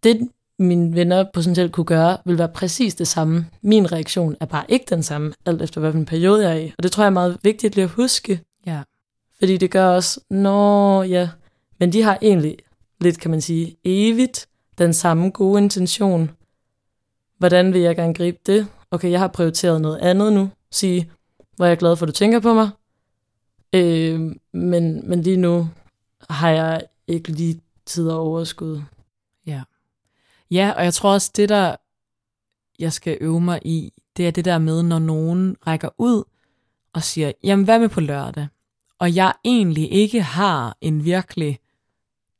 [0.03, 3.45] det mine venner potentielt kunne gøre, vil være præcis det samme.
[3.61, 6.73] Min reaktion er bare ikke den samme, alt efter hvilken periode jeg er i.
[6.77, 8.81] Og det tror jeg er meget vigtigt lige at huske, ja.
[9.39, 11.29] fordi det gør også, nå ja,
[11.79, 12.57] men de har egentlig
[13.01, 16.31] lidt, kan man sige, evigt den samme gode intention.
[17.37, 18.67] Hvordan vil jeg gerne gribe det?
[18.91, 20.49] Okay, jeg har prioriteret noget andet nu.
[20.71, 21.11] Sige,
[21.55, 22.69] hvor jeg er glad for, at du tænker på mig.
[23.73, 25.69] Øh, men, men lige nu
[26.29, 28.81] har jeg ikke lige tid og overskud.
[30.51, 30.71] Ja.
[30.71, 31.75] Og jeg tror også, det der,
[32.79, 36.23] jeg skal øve mig i, det er det der med, når nogen rækker ud
[36.93, 38.47] og siger, jamen hvad med på lørdag?
[38.99, 41.59] Og jeg egentlig ikke har en virkelig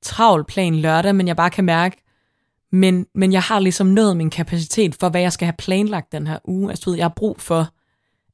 [0.01, 2.03] travl plan lørdag, men jeg bare kan mærke,
[2.71, 6.27] men, men jeg har ligesom nået min kapacitet for, hvad jeg skal have planlagt den
[6.27, 6.69] her uge.
[6.69, 7.69] Altså, ved, jeg har brug for,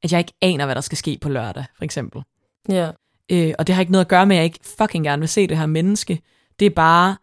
[0.04, 2.24] at jeg ikke aner, hvad der skal ske på lørdag, for eksempel.
[2.70, 2.92] Ja,
[3.32, 5.30] Øh, og det har ikke noget at gøre med, at jeg ikke fucking gerne vil
[5.30, 6.22] se det her menneske.
[6.60, 7.16] Det er bare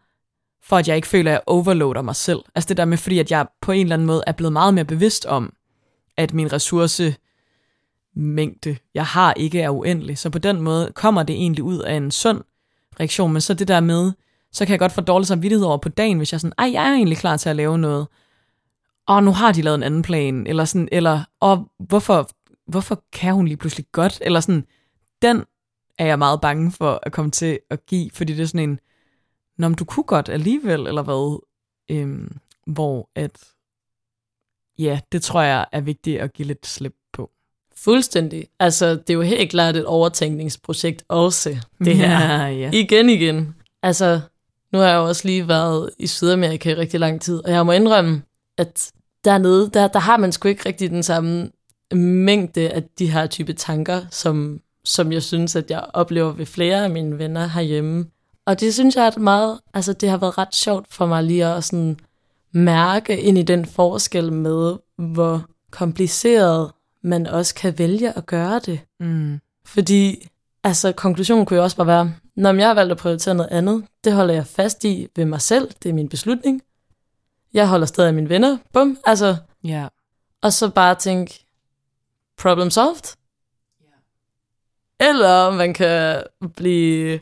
[0.63, 2.39] for, at jeg ikke føler, at jeg overloader mig selv.
[2.55, 4.73] Altså det der med, fordi at jeg på en eller anden måde er blevet meget
[4.73, 5.53] mere bevidst om,
[6.17, 10.17] at min ressourcemængde, jeg har, ikke er uendelig.
[10.17, 12.41] Så på den måde kommer det egentlig ud af en sund
[12.99, 13.33] reaktion.
[13.33, 14.11] Men så det der med,
[14.51, 16.71] så kan jeg godt få dårlig samvittighed over på dagen, hvis jeg er sådan, ej,
[16.71, 18.07] jeg er egentlig klar til at lave noget.
[19.07, 20.47] Og nu har de lavet en anden plan.
[20.47, 22.29] Eller sådan, eller, og hvorfor,
[22.67, 24.19] hvorfor kan hun lige pludselig godt?
[24.21, 24.65] Eller sådan,
[25.21, 25.43] den
[25.97, 28.79] er jeg meget bange for at komme til at give, fordi det er sådan en,
[29.63, 31.39] Nå, men du kunne godt alligevel, eller hvad?
[31.91, 33.39] Øhm, hvor at,
[34.79, 37.31] ja, det tror jeg er vigtigt at give lidt slip på.
[37.75, 38.47] Fuldstændig.
[38.59, 42.09] Altså, det er jo helt klart et overtænkningsprojekt også, det her.
[42.09, 42.71] Ja, ja.
[42.73, 43.55] Igen, igen.
[43.83, 44.21] Altså,
[44.71, 47.65] nu har jeg jo også lige været i Sydamerika i rigtig lang tid, og jeg
[47.65, 48.21] må indrømme,
[48.57, 48.91] at
[49.25, 51.51] dernede, der, der har man sgu ikke rigtig den samme
[51.93, 56.83] mængde af de her type tanker, som, som jeg synes, at jeg oplever ved flere
[56.83, 58.05] af mine venner herhjemme.
[58.45, 61.45] Og det synes jeg er meget, altså det har været ret sjovt for mig lige
[61.45, 61.99] at sådan
[62.51, 68.79] mærke ind i den forskel med, hvor kompliceret man også kan vælge at gøre det.
[68.99, 69.39] Mm.
[69.65, 70.27] Fordi,
[70.63, 73.85] altså konklusionen kunne jo også bare være, når jeg har valgt at prioritere noget andet,
[74.03, 76.61] det holder jeg fast i ved mig selv, det er min beslutning.
[77.53, 79.87] Jeg holder stadig af mine venner, bum, altså, Ja.
[80.41, 81.45] og så bare tænke,
[82.37, 83.15] problem solved.
[84.99, 86.23] Eller man kan
[86.55, 87.19] blive,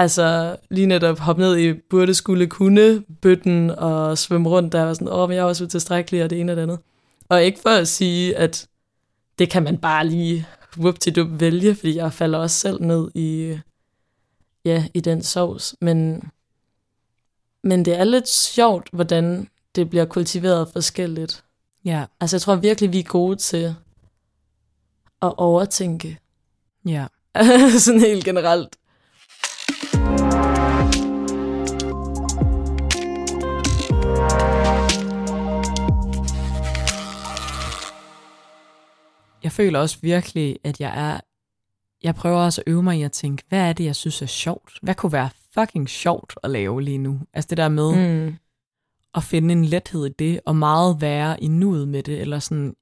[0.00, 4.96] altså lige netop hoppe ned i burde skulle kunne bøtten og svømme rundt der og
[4.96, 6.78] sådan, åh, men jeg er også utilstrækkelig og det ene og det andet.
[7.28, 8.68] Og ikke for at sige, at
[9.38, 10.46] det kan man bare lige
[10.78, 13.58] whoop til du vælge, fordi jeg falder også selv ned i,
[14.64, 15.74] ja, i den sovs.
[15.80, 16.30] Men,
[17.64, 21.44] men det er lidt sjovt, hvordan det bliver kultiveret forskelligt.
[21.84, 22.04] Ja.
[22.20, 23.74] Altså jeg tror virkelig, vi er gode til
[25.22, 26.18] at overtænke.
[26.86, 27.06] Ja.
[27.78, 28.76] Sådan helt generelt.
[39.42, 41.20] Jeg føler også virkelig, at jeg er...
[42.02, 44.26] Jeg prøver også at øve mig i at tænke, hvad er det, jeg synes er
[44.26, 44.72] sjovt?
[44.82, 47.20] Hvad kunne være fucking sjovt at lave lige nu?
[47.32, 48.36] Altså det der med Mm.
[49.14, 52.74] at finde en lethed i det, og meget være i nuet med det, eller sådan...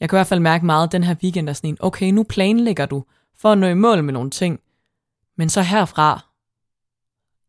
[0.00, 2.10] Jeg kan i hvert fald mærke meget, at den her weekend er sådan en, okay,
[2.10, 3.04] nu planlægger du
[3.38, 4.60] for at nå i mål med nogle ting,
[5.36, 6.24] men så herfra,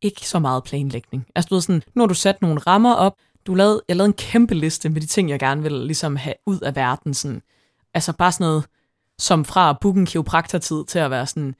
[0.01, 1.27] ikke så meget planlægning.
[1.35, 3.15] Altså du ved sådan, nu har du sat nogle rammer op,
[3.45, 6.35] du lavede, jeg lavede en kæmpe liste med de ting, jeg gerne vil ligesom have
[6.45, 7.41] ud af verden, sådan,
[7.97, 8.63] altså bare sådan noget,
[9.19, 11.55] som fra at booke en kiropraktortid til at være sådan,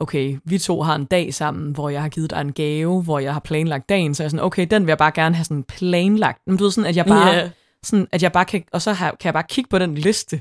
[0.00, 3.18] okay, vi to har en dag sammen, hvor jeg har givet dig en gave, hvor
[3.18, 5.44] jeg har planlagt dagen, så jeg er sådan, okay, den vil jeg bare gerne have
[5.44, 6.38] sådan planlagt.
[6.46, 7.50] Men du ved sådan, at jeg bare, Ja.
[7.82, 10.40] sådan, at jeg bare kan, og så har, kan jeg bare kigge på den liste,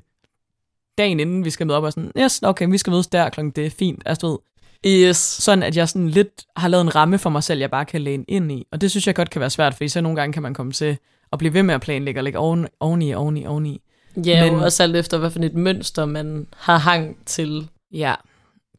[0.97, 3.51] dagen inden vi skal møde op, og sådan, yes, okay, vi skal mødes der klokken,
[3.51, 4.37] det er fint, altså du ved,
[4.85, 5.17] Yes.
[5.17, 8.01] sådan at jeg sådan lidt har lavet en ramme for mig selv, jeg bare kan
[8.01, 8.65] læne ind i.
[8.71, 10.71] Og det synes jeg godt kan være svært, fordi så nogle gange kan man komme
[10.71, 10.97] til
[11.31, 13.81] at blive ved med at planlægge og lægge oven, oveni, oveni, oveni.
[14.25, 17.69] Ja, Men- også alt efter, hvad for et mønster man har hang til.
[17.91, 18.15] Ja,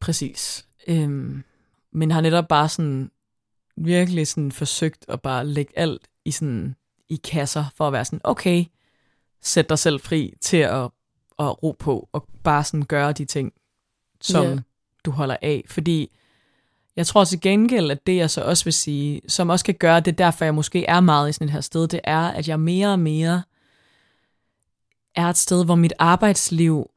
[0.01, 0.67] præcis.
[0.89, 1.45] Øhm,
[1.93, 3.11] men har netop bare sådan
[3.77, 6.75] virkelig sådan forsøgt at bare lægge alt i sådan
[7.09, 8.65] i kasser for at være sådan, okay,
[9.43, 10.85] sæt dig selv fri til at,
[11.39, 13.53] at ro på og bare sådan gøre de ting,
[14.21, 14.57] som Ja.
[15.05, 15.65] du holder af.
[15.69, 16.11] Fordi
[16.97, 20.01] jeg tror til gengæld, at det jeg så også vil sige, som også kan gøre
[20.01, 22.61] det, derfor jeg måske er meget i sådan et her sted, det er, at jeg
[22.61, 23.43] mere og mere
[25.21, 26.91] er et sted, hvor mit arbejdsliv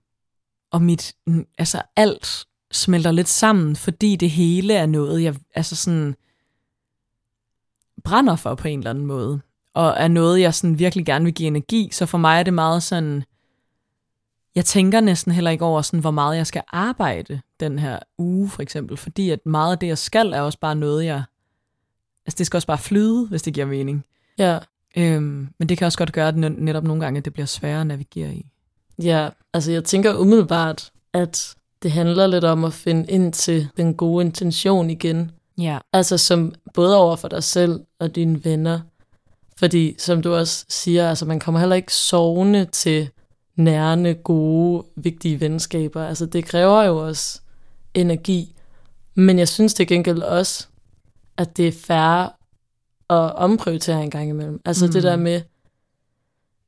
[0.72, 5.76] og mit, mm, altså alt smelter lidt sammen, fordi det hele er noget, jeg altså
[5.76, 6.16] sådan
[8.04, 9.42] brænder for på en eller anden måde,
[9.74, 12.54] og er noget, jeg sådan virkelig gerne vil give energi, så for mig er det
[12.54, 13.24] meget sådan,
[14.56, 18.50] jeg tænker næsten heller ikke over, sådan, hvor meget jeg skal arbejde den her uge,
[18.50, 21.24] for eksempel, fordi at meget af det, jeg skal, er også bare noget, jeg,
[22.26, 24.06] altså det skal også bare flyde, hvis det giver mening.
[24.38, 24.60] Ja.
[24.98, 27.46] Øhm, men det kan også godt gøre, at net- netop nogle gange, at det bliver
[27.46, 28.46] sværere at navigere i.
[29.04, 33.94] Ja, altså jeg tænker umiddelbart, at det handler lidt om at finde ind til den
[33.94, 35.32] gode intention igen.
[35.58, 35.78] Ja.
[35.94, 38.80] Altså som både over for dig selv og dine venner.
[39.58, 43.10] Fordi som du også siger, altså man kommer heller ikke sovende til
[43.56, 46.04] nærende, gode, vigtige venskaber.
[46.04, 47.42] Altså det kræver jo også
[47.94, 48.56] energi.
[49.16, 50.68] Men jeg synes til gengæld også,
[51.38, 52.36] at det er fair
[53.14, 54.62] at omprioritere en gang imellem.
[54.66, 54.90] Altså mm.
[54.90, 54.94] Mm.
[54.94, 55.42] det der med,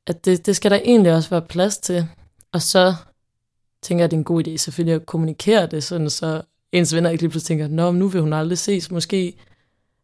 [0.06, 2.08] at det, det skal der egentlig også være plads til.
[2.52, 2.94] Og så
[3.82, 7.10] tænker jeg, det er en god idé selvfølgelig at kommunikere det, sådan så ens venner
[7.10, 9.36] ikke lige pludselig tænker, Nå, nu vil hun aldrig ses, måske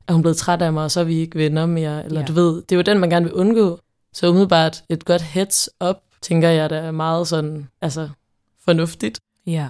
[0.08, 2.26] er hun blevet træt af mig, og så er vi ikke venner mere, eller Ja.
[2.26, 2.26] ja.
[2.26, 3.80] du ved, det er jo den, man gerne vil undgå.
[4.12, 8.08] Så umiddelbart et godt heads up, tænker jeg, der er meget sådan, altså
[8.64, 9.20] fornuftigt.
[9.46, 9.68] Ja.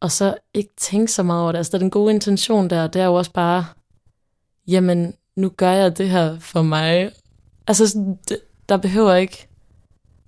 [0.00, 1.56] Og så ikke tænke så meget over det.
[1.56, 3.66] Altså, der er den gode intention der, det er jo også bare,
[4.68, 7.12] jamen, nu gør jeg det her for mig.
[7.66, 9.48] Altså, sådan, det, der behøver ikke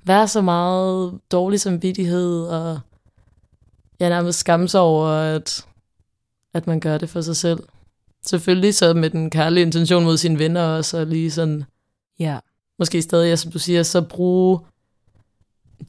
[0.05, 2.81] være så meget dårlig samvittighed, og
[4.01, 5.67] jeg nærmest skamme sig over, at,
[6.55, 7.63] at man gør det for sig selv.
[8.27, 11.65] Selvfølgelig så med den kærlige intention mod sine venner også, og lige sådan,
[12.19, 12.39] Ja.
[12.79, 14.59] måske stadig, ja, som du siger, så bruge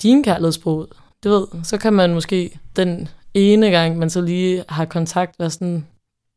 [0.01, 0.87] din kærlighedsbrud.
[1.23, 5.49] Du ved, så kan man måske den ene gang, man så lige har kontakt, være
[5.49, 5.87] sådan,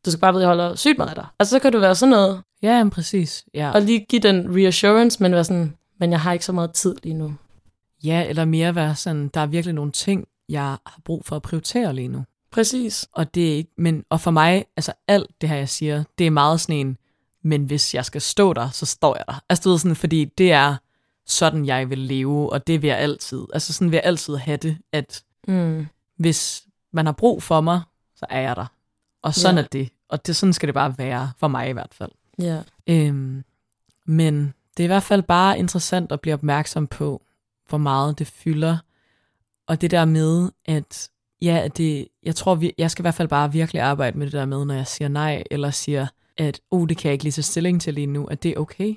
[0.04, 1.26] du skal bare vide, at jeg holder sygt meget af dig.
[1.38, 3.44] Altså, så kan du være sådan noget, Ja, jamen, præcis.
[3.54, 3.70] Ja.
[3.70, 6.96] og lige give den reassurance, men være sådan, men jeg har ikke så meget tid
[7.02, 7.34] lige nu.
[8.04, 11.42] ja, eller mere være sådan, der er virkelig nogle ting, jeg har brug for at
[11.42, 12.24] prioritere lige nu.
[12.52, 13.08] Præcis.
[13.12, 16.26] Og det er ikke, men, og for mig, altså alt det her, jeg siger, det
[16.26, 16.96] er meget sådan en,
[17.42, 19.40] men hvis jeg skal stå der, så står jeg der.
[19.48, 20.76] Altså du ved sådan, fordi det er
[21.26, 23.44] sådan, jeg vil leve, og det vil jeg altid.
[23.52, 25.86] Altså sådan vil jeg altid have det, at Mm.
[26.18, 26.62] hvis
[26.92, 27.80] man har brug for mig,
[28.16, 28.66] så er jeg der.
[29.24, 29.62] Og sådan Ja.
[29.62, 29.88] er det.
[30.08, 32.10] Og det, sådan skal det bare være, for mig i hvert fald.
[32.38, 32.62] Ja.
[32.86, 33.44] Øhm,
[34.06, 37.22] men det er i hvert fald bare interessant at blive opmærksom på,
[37.68, 38.78] hvor meget det fylder.
[39.66, 41.10] Og det der med, at
[41.42, 44.32] ja, det, jeg tror, vi, jeg skal i hvert fald bare virkelig arbejde med det
[44.32, 46.06] der med, når jeg siger nej, eller siger,
[46.36, 48.60] at oh, det kan jeg ikke lige tage stilling til lige nu, at det er
[48.60, 48.94] okay.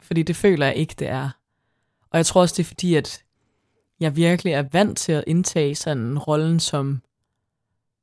[0.00, 1.30] Fordi det føler jeg ikke, det er.
[2.10, 3.24] Og jeg tror også, det er fordi, at
[4.00, 7.02] jeg virkelig er vant til at indtage sådan rollen som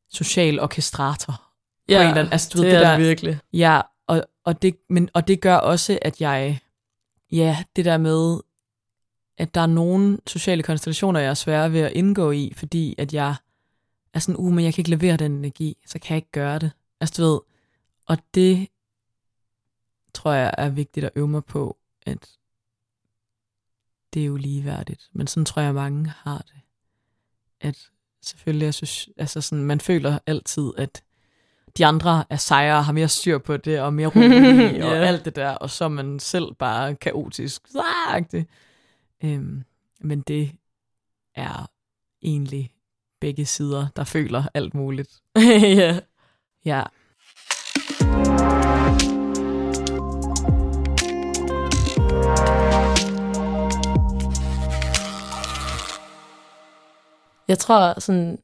[0.10, 1.47] social orkestrator.
[1.90, 3.40] Ja, en eller anden- altså, du ved, det, det er der- det virkelig.
[3.54, 6.60] Ja, og, og, det, men, og det gør også, at jeg,
[7.32, 8.40] ja, det der med,
[9.38, 13.14] at der er nogle sociale konstellationer, jeg er svære ved at indgå i, fordi at
[13.14, 13.36] jeg
[14.14, 16.60] er sådan, uh, men jeg kan ikke levere den energi, så kan jeg ikke gøre
[16.60, 16.72] det.
[17.02, 17.40] Altså, du ved,
[18.06, 18.68] og det
[20.14, 22.30] tror jeg er vigtigt at øve mig på, at
[24.14, 25.10] det er jo ligeværdigt.
[25.14, 26.62] Men sådan tror jeg, mange har det.
[27.62, 27.90] At
[28.22, 31.04] selvfølgelig, jeg synes, altså sådan, man føler altid, at
[31.78, 35.04] de andre er sejre, har mere styr på det, og mere rolige, og Ja.
[35.04, 37.62] alt det der, og så er man selv bare kaotisk.
[39.24, 39.64] Øhm,
[40.02, 40.52] men det
[41.36, 41.70] er
[42.24, 42.72] egentlig
[43.22, 45.10] begge sider, der føler alt muligt.
[45.78, 46.00] ja.
[46.66, 46.84] Ja.
[57.48, 58.38] Jeg tror sådan,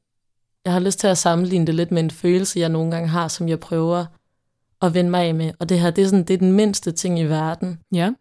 [0.65, 3.28] jeg har lyst til at sammenligne det lidt med en følelse, jeg nogle gange har,
[3.28, 4.06] som jeg prøver
[4.82, 5.52] at vende mig af med.
[5.60, 7.80] Og det her, det er, sådan, det er den mindste ting i verden.
[7.91, 8.12] Ja.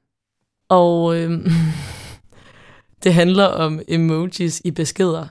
[0.68, 1.48] Og øhm,
[3.02, 5.26] det handler om emojis i beskeder.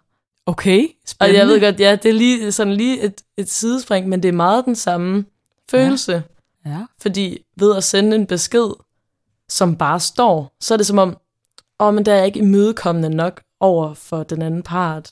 [0.46, 1.40] Okay, Og spændende.
[1.40, 4.34] jeg ved godt, ja, det er lige, sådan lige et, et sidespring, men det er
[4.34, 5.26] meget den samme
[5.72, 6.14] følelse.
[6.14, 6.22] Ja.
[6.66, 6.86] Ja.
[7.02, 8.70] Fordi ved at sende en besked,
[9.50, 11.18] som bare står, så er det som om,
[11.80, 15.12] åh, oh, men der er jeg ikke imødekommende nok over for den anden part.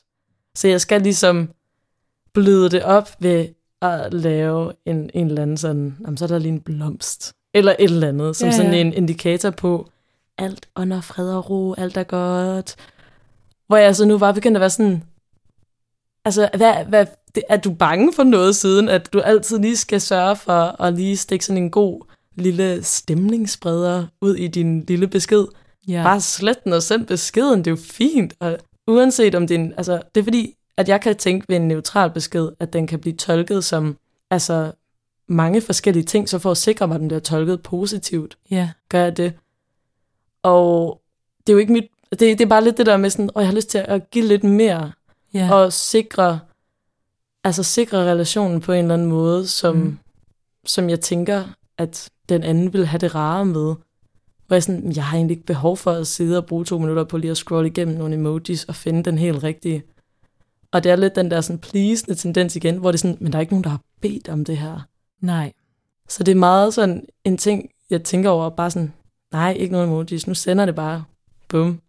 [0.56, 1.50] Så jeg skal ligesom
[2.34, 3.48] bløde det op ved
[3.82, 7.76] at lave en, en eller anden sådan, jamen, så er der lige en blomst, eller
[7.80, 9.90] et eller andet, som Ja, ja, sådan en indikator på,
[10.38, 12.76] alt under fred og ro, alt er godt.
[13.68, 15.04] Hvor jeg så nu bare begyndt at være sådan,
[16.26, 20.02] altså, hvad, hvad, det, er du bange for noget siden, at du altid lige skal
[20.02, 22.02] sørge for at lige stikke sådan en god
[22.36, 25.46] lille stemningsspreder ud i din lille besked?
[25.88, 26.04] Ja.
[26.04, 28.34] Bare slet den og send beskeden, det er jo fint.
[28.40, 31.56] Og uanset om det er en, altså, det er fordi, at jeg kan tænke ved
[31.56, 33.98] en neutral besked, at den kan blive tolket som,
[34.30, 34.72] altså,
[35.28, 38.70] mange forskellige ting, så for at sikre mig, at den bliver tolket positivt, ja.
[38.90, 39.34] gør jeg det.
[40.44, 41.02] Og
[41.40, 43.42] det er jo ikke mit, det, det er bare lidt det der med sådan, og
[43.42, 44.92] jeg har lyst til at give lidt mere,
[45.34, 45.54] Ja.
[45.54, 46.40] og sikre,
[47.44, 49.98] altså sikre relationen på en eller anden måde, som, Mm.
[50.66, 51.44] som jeg tænker,
[51.78, 53.76] at den anden vil have det rare med.
[54.48, 57.04] Hvor jeg sådan, jeg har egentlig ikke behov for at sidde og bruge to minutter
[57.04, 59.84] på lige at scrolle igennem nogle emojis og finde den helt rigtige.
[60.72, 63.32] Og det er lidt den der sådan pleasende tendens igen, hvor det er sådan, men
[63.32, 64.80] der er ikke nogen, der har bedt om det her.
[65.22, 65.54] Nej.
[66.10, 68.94] Så det er meget sådan en ting, jeg tænker over, bare sådan,
[69.32, 71.04] nej, ikke nogen emojis, nu sender det bare,
[71.48, 71.82] bum.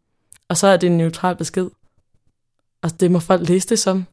[0.48, 1.70] Og så er det en neutral besked.
[2.82, 4.04] Og det må folk læse det som.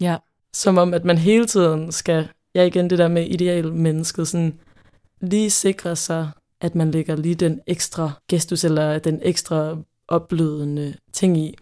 [0.00, 0.16] Ja.
[0.52, 4.58] Som om, at man hele tiden skal, ja igen det der med ideal mennesket, sådan
[5.20, 9.76] lige sikre sig, at man lægger lige den ekstra gestus, eller den ekstra
[10.08, 11.54] opblødende ting i.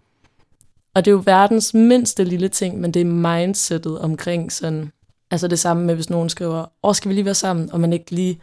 [0.94, 4.92] Og det er jo verdens mindste lille ting, men det er mindsetet omkring sådan,
[5.30, 7.92] altså det samme med, hvis nogen skriver, åh, skal vi lige være sammen, og man
[7.92, 8.40] ikke lige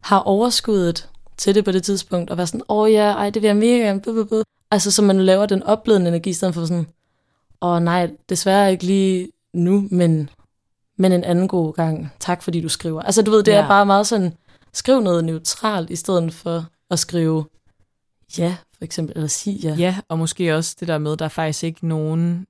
[0.00, 3.48] har overskuddet til det på det tidspunkt, og være sådan, åh ja, ej, det vil
[3.48, 4.42] jeg mega gerne, buh, buh, buh.
[4.70, 6.86] Altså, så man laver den opblødende energi, i stedet for sådan,
[7.62, 10.30] åh nej, desværre ikke lige nu, men,
[10.98, 12.12] men en anden god gang.
[12.20, 13.02] Tak fordi du skriver.
[13.02, 13.62] Altså, du ved, det Ja.
[13.62, 14.34] er bare meget sådan,
[14.72, 17.44] skriv noget neutralt, i stedet for at skrive
[18.38, 19.74] ja, for eksempel, eller sige ja.
[19.74, 22.46] Ja, og måske også det der med, der er faktisk ikke nogen,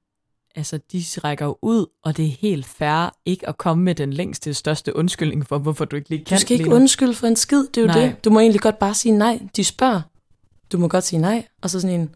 [0.54, 4.54] altså de rækker ud, og det er helt fair ikke at komme med den længste,
[4.54, 7.58] største undskyldning for, hvorfor du ikke lige kan Du skal ikke undskylde for en skid,
[7.58, 8.00] det er jo Nej.
[8.00, 8.24] det.
[8.24, 9.40] Du må egentlig godt bare sige nej.
[9.56, 10.02] De spørger.
[10.72, 12.14] Du må godt sige nej, og så sådan en,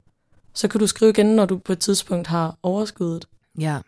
[0.54, 3.28] så kan du skrive igen, når du på et tidspunkt har overskuddet.
[3.58, 3.78] Ja,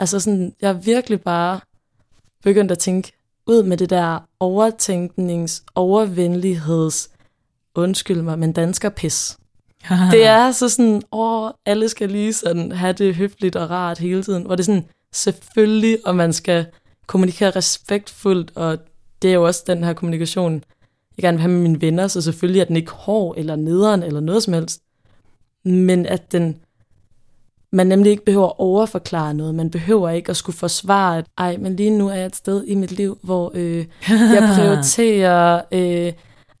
[0.00, 1.60] Altså sådan, jeg er virkelig bare
[2.42, 3.12] begyndt at tænke
[3.46, 7.10] ud med det der overtænknings, overvenligheds,
[7.74, 9.36] undskyld mig, men dansker pis.
[10.12, 14.22] Det er så sådan, åh, alle skal lige sådan have det høfligt og rart hele
[14.22, 16.66] tiden, hvor det er sådan, selvfølgelig, og man skal
[17.06, 18.78] kommunikere respektfuldt, og
[19.22, 20.64] det er jo også den her kommunikation,
[21.16, 24.02] jeg gerne vil have med mine venner, så selvfølgelig er den ikke hård eller nederen
[24.02, 24.82] eller noget som helst,
[25.64, 26.56] men at den
[27.74, 29.54] man nemlig ikke behøver at overforklare noget.
[29.54, 32.64] Man behøver ikke at skulle forsvare, at ej, men lige nu er jeg et sted
[32.64, 36.12] i mit liv, hvor øh, jeg prioriterer, øh,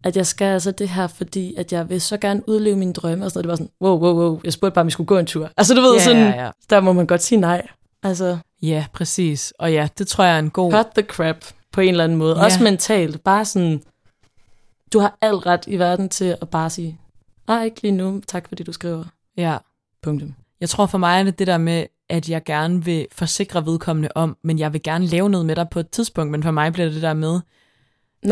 [0.04, 3.24] at jeg skal altså det her, fordi at jeg vil så gerne udleve mine drømme.
[3.24, 3.58] Og sådan noget.
[3.58, 5.50] Det var sådan, wow, wow, wow, jeg spurgte bare, om vi skulle gå en tur.
[5.56, 6.50] Altså du ved, Ja, sådan, ja, ja.
[6.70, 7.66] der må man godt sige nej.
[8.02, 9.52] Altså, Ja, præcis.
[9.58, 10.72] Og ja, det tror jeg er en god...
[10.72, 12.38] cut the crap på en eller anden måde.
[12.38, 12.44] Ja.
[12.44, 13.24] Også mentalt.
[13.24, 13.82] Bare sådan,
[14.92, 16.98] du har alt ret i verden til at bare sige,
[17.48, 19.04] nej, ikke lige nu, tak fordi du skriver.
[19.36, 19.56] Ja.
[20.02, 20.34] Punktum.
[20.60, 24.08] Jeg tror for mig er det det der med, at jeg gerne vil forsikre vedkommende
[24.14, 26.72] om, men jeg vil gerne lave noget med dig på et tidspunkt, men for mig
[26.72, 27.40] bliver det der med...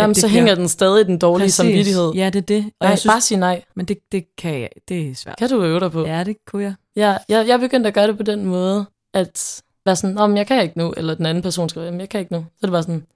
[0.00, 1.54] At men så bliver- hænger den stadig i den dårlige Præcis.
[1.54, 2.12] samvittighed.
[2.14, 2.64] Ja, det er det.
[2.64, 3.62] Og nej, jeg synes, bare sige nej.
[3.76, 5.36] Men det, det kan jeg, det er svært.
[5.38, 6.06] Kan du øve dig på?
[6.06, 6.74] Ja, det kunne jeg.
[6.96, 10.46] Ja, jeg, jeg begyndte at gøre det på den måde, at være sådan, om jeg
[10.46, 12.38] kan ikke nu, eller den anden person skriver, jeg kan ikke nu.
[12.38, 13.06] Så er det bare sådan,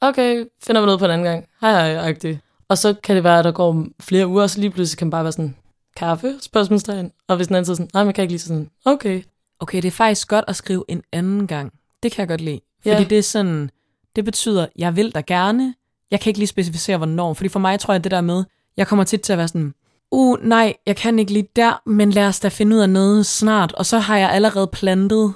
[0.00, 1.44] okay, finder vi noget på en anden gang.
[1.60, 2.38] Hej hej, agtigt.
[2.68, 5.06] Og så kan det være, at der går flere uger, og så lige pludselig kan
[5.06, 5.56] man bare være sådan,
[5.96, 7.12] kaffe, spørgsmålstegn.
[7.28, 9.22] Og hvis den anden siger sådan, nej, men jeg kan ikke lige så sådan, okay.
[9.60, 11.72] Okay, det er faktisk godt at skrive en anden gang.
[12.02, 12.60] Det kan jeg godt lide.
[12.82, 13.04] Fordi Ja.
[13.04, 13.70] det er sådan,
[14.16, 15.74] det betyder, jeg vil dig gerne.
[16.10, 17.34] Jeg kan ikke lige specificere, hvornår.
[17.34, 18.44] Fordi for mig tror jeg, det der med,
[18.76, 19.74] jeg kommer tit til at være sådan,
[20.10, 23.26] uh, nej, jeg kan ikke lige der, men lad os da finde ud af noget
[23.26, 23.72] snart.
[23.72, 25.32] Og så har jeg allerede plantet.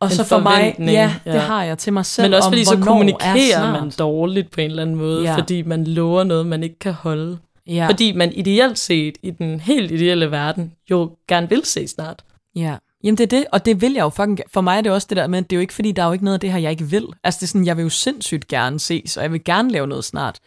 [0.00, 0.84] Og En så for mig, ja,
[1.26, 1.32] ja.
[1.32, 2.24] det har jeg til mig selv.
[2.28, 5.22] Men også om, fordi så hvornår er kommunikerer man dårligt på en eller anden måde,
[5.22, 5.36] Ja.
[5.36, 7.38] fordi man lover noget, man ikke kan holde.
[7.66, 7.86] Ja.
[7.88, 12.22] Fordi man ideelt set, i den helt ideelle verden, jo gerne vil se snart.
[12.56, 12.76] ja.
[13.04, 15.06] Jamen det er det, og det vil jeg jo fucking For mig er det også
[15.10, 16.40] det der med, at det er jo ikke fordi, der er jo ikke noget af
[16.40, 17.06] det her, jeg ikke vil.
[17.24, 19.86] Altså det er sådan, jeg vil jo sindssygt gerne ses, og jeg vil gerne lave
[19.86, 20.38] noget snart.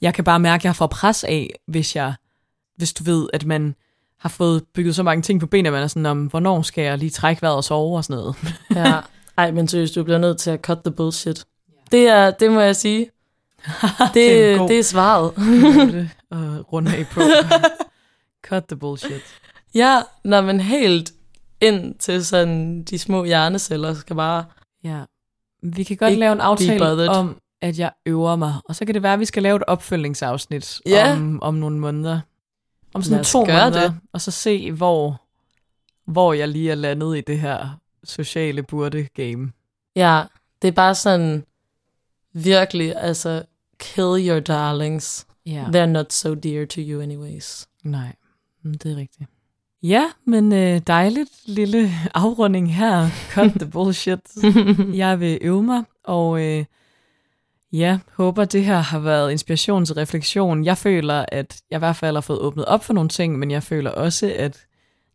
[0.00, 2.14] Jeg kan bare mærke, at jeg får pres af, hvis jeg,
[2.76, 3.74] hvis du ved, at man
[4.18, 6.84] har fået bygget så mange ting på benene, at man er sådan, om, hvornår skal
[6.84, 8.36] jeg lige trække vejret og sove og sådan noget.
[8.88, 9.00] Ja.
[9.36, 11.44] Ej, men seriøst, du bliver nødt til at cut the bullshit.
[11.92, 12.98] Det, er, det må jeg sige.
[13.66, 15.32] Det, Det er det, god- det er svaret.
[16.30, 17.20] og runde af på.
[18.48, 19.22] Cut the bullshit.
[19.74, 21.12] Ja, når man helt
[21.60, 24.44] ind til sådan de små hjerneceller skal bare...
[24.84, 25.02] Ja.
[25.62, 28.54] Vi kan godt lave en aftale om, at jeg øver mig.
[28.64, 31.12] Og så kan det være, at vi skal lave et opfølgningsafsnit Ja.
[31.12, 32.20] om, om nogle måneder.
[32.94, 33.70] Om sådan to måneder.
[33.70, 33.98] det.
[34.12, 35.22] Og så se, hvor,
[36.10, 37.68] hvor jeg lige er landet i det her
[38.04, 39.52] sociale burde-game.
[39.96, 40.22] Ja,
[40.62, 41.44] det er bare sådan
[42.32, 43.42] virkelig, altså,
[43.78, 45.26] kill your darlings.
[45.46, 45.64] Ja.
[45.64, 47.68] They're not so dear to you anyways.
[47.84, 48.12] Nej,
[48.64, 49.30] det er rigtigt.
[49.82, 53.08] Ja, men øh, dejligt lille afrunding her.
[53.30, 54.20] Cut the bullshit.
[55.02, 56.64] jeg vil øve mig, og øh,
[57.72, 60.64] ja, håber det her har været inspiration til refleksion.
[60.64, 63.50] Jeg føler, at jeg i hvert fald har fået åbnet op for nogle ting, men
[63.50, 64.66] jeg føler også, at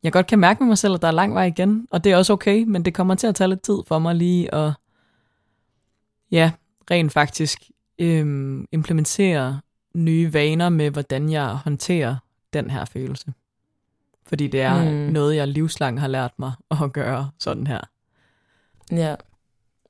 [0.04, 2.12] jeg godt kan mærke med mig selv, at der er lang vej igen, og det
[2.12, 4.72] er også okay, men det kommer til at tage lidt tid for mig lige at,
[6.32, 6.52] ja,
[6.92, 7.60] rent faktisk
[8.00, 9.60] øhm, implementere
[9.96, 12.16] nye vaner med, hvordan jeg håndterer
[12.54, 13.34] den her følelse.
[14.28, 14.92] Fordi det er Mm.
[14.92, 16.52] noget, jeg livslang har lært mig
[16.84, 17.80] at gøre sådan her.
[18.92, 19.16] Ja,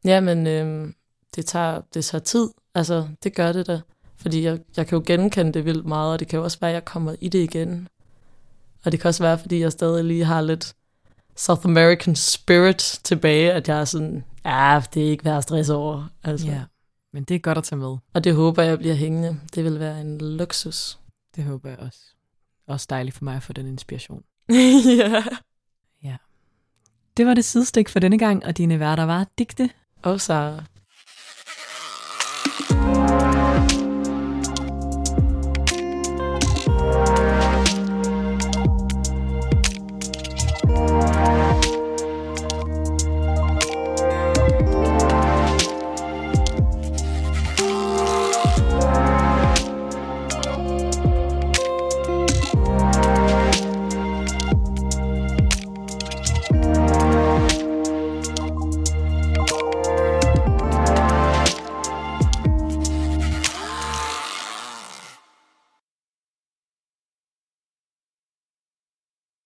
[0.05, 0.95] ja men øhm,
[1.36, 2.49] det, tager, det tager tid.
[2.75, 3.81] Altså, det gør det da.
[4.17, 6.71] Fordi jeg, jeg kan jo genkende det vildt meget, og det kan jo også være,
[6.71, 7.88] at jeg kommer i det igen.
[8.86, 10.75] Og det kan også være, fordi jeg stadig lige har lidt
[11.38, 15.73] South American spirit tilbage, at jeg er sådan, ja, det er ikke værd at stresse
[15.73, 16.07] over.
[16.23, 16.47] Altså.
[16.47, 16.61] Ja,
[17.13, 17.97] men det er godt at tage med.
[18.13, 19.39] Og det håber jeg bliver hængende.
[19.55, 20.97] Det vil være en luksus.
[21.36, 21.99] Det håber jeg også.
[22.68, 24.24] Også dejligt for mig at få den inspiration.
[26.03, 26.18] ja.
[27.18, 29.70] Det var det sidestik for denne gang, og dine værter var Digte
[30.01, 30.63] Og Sara.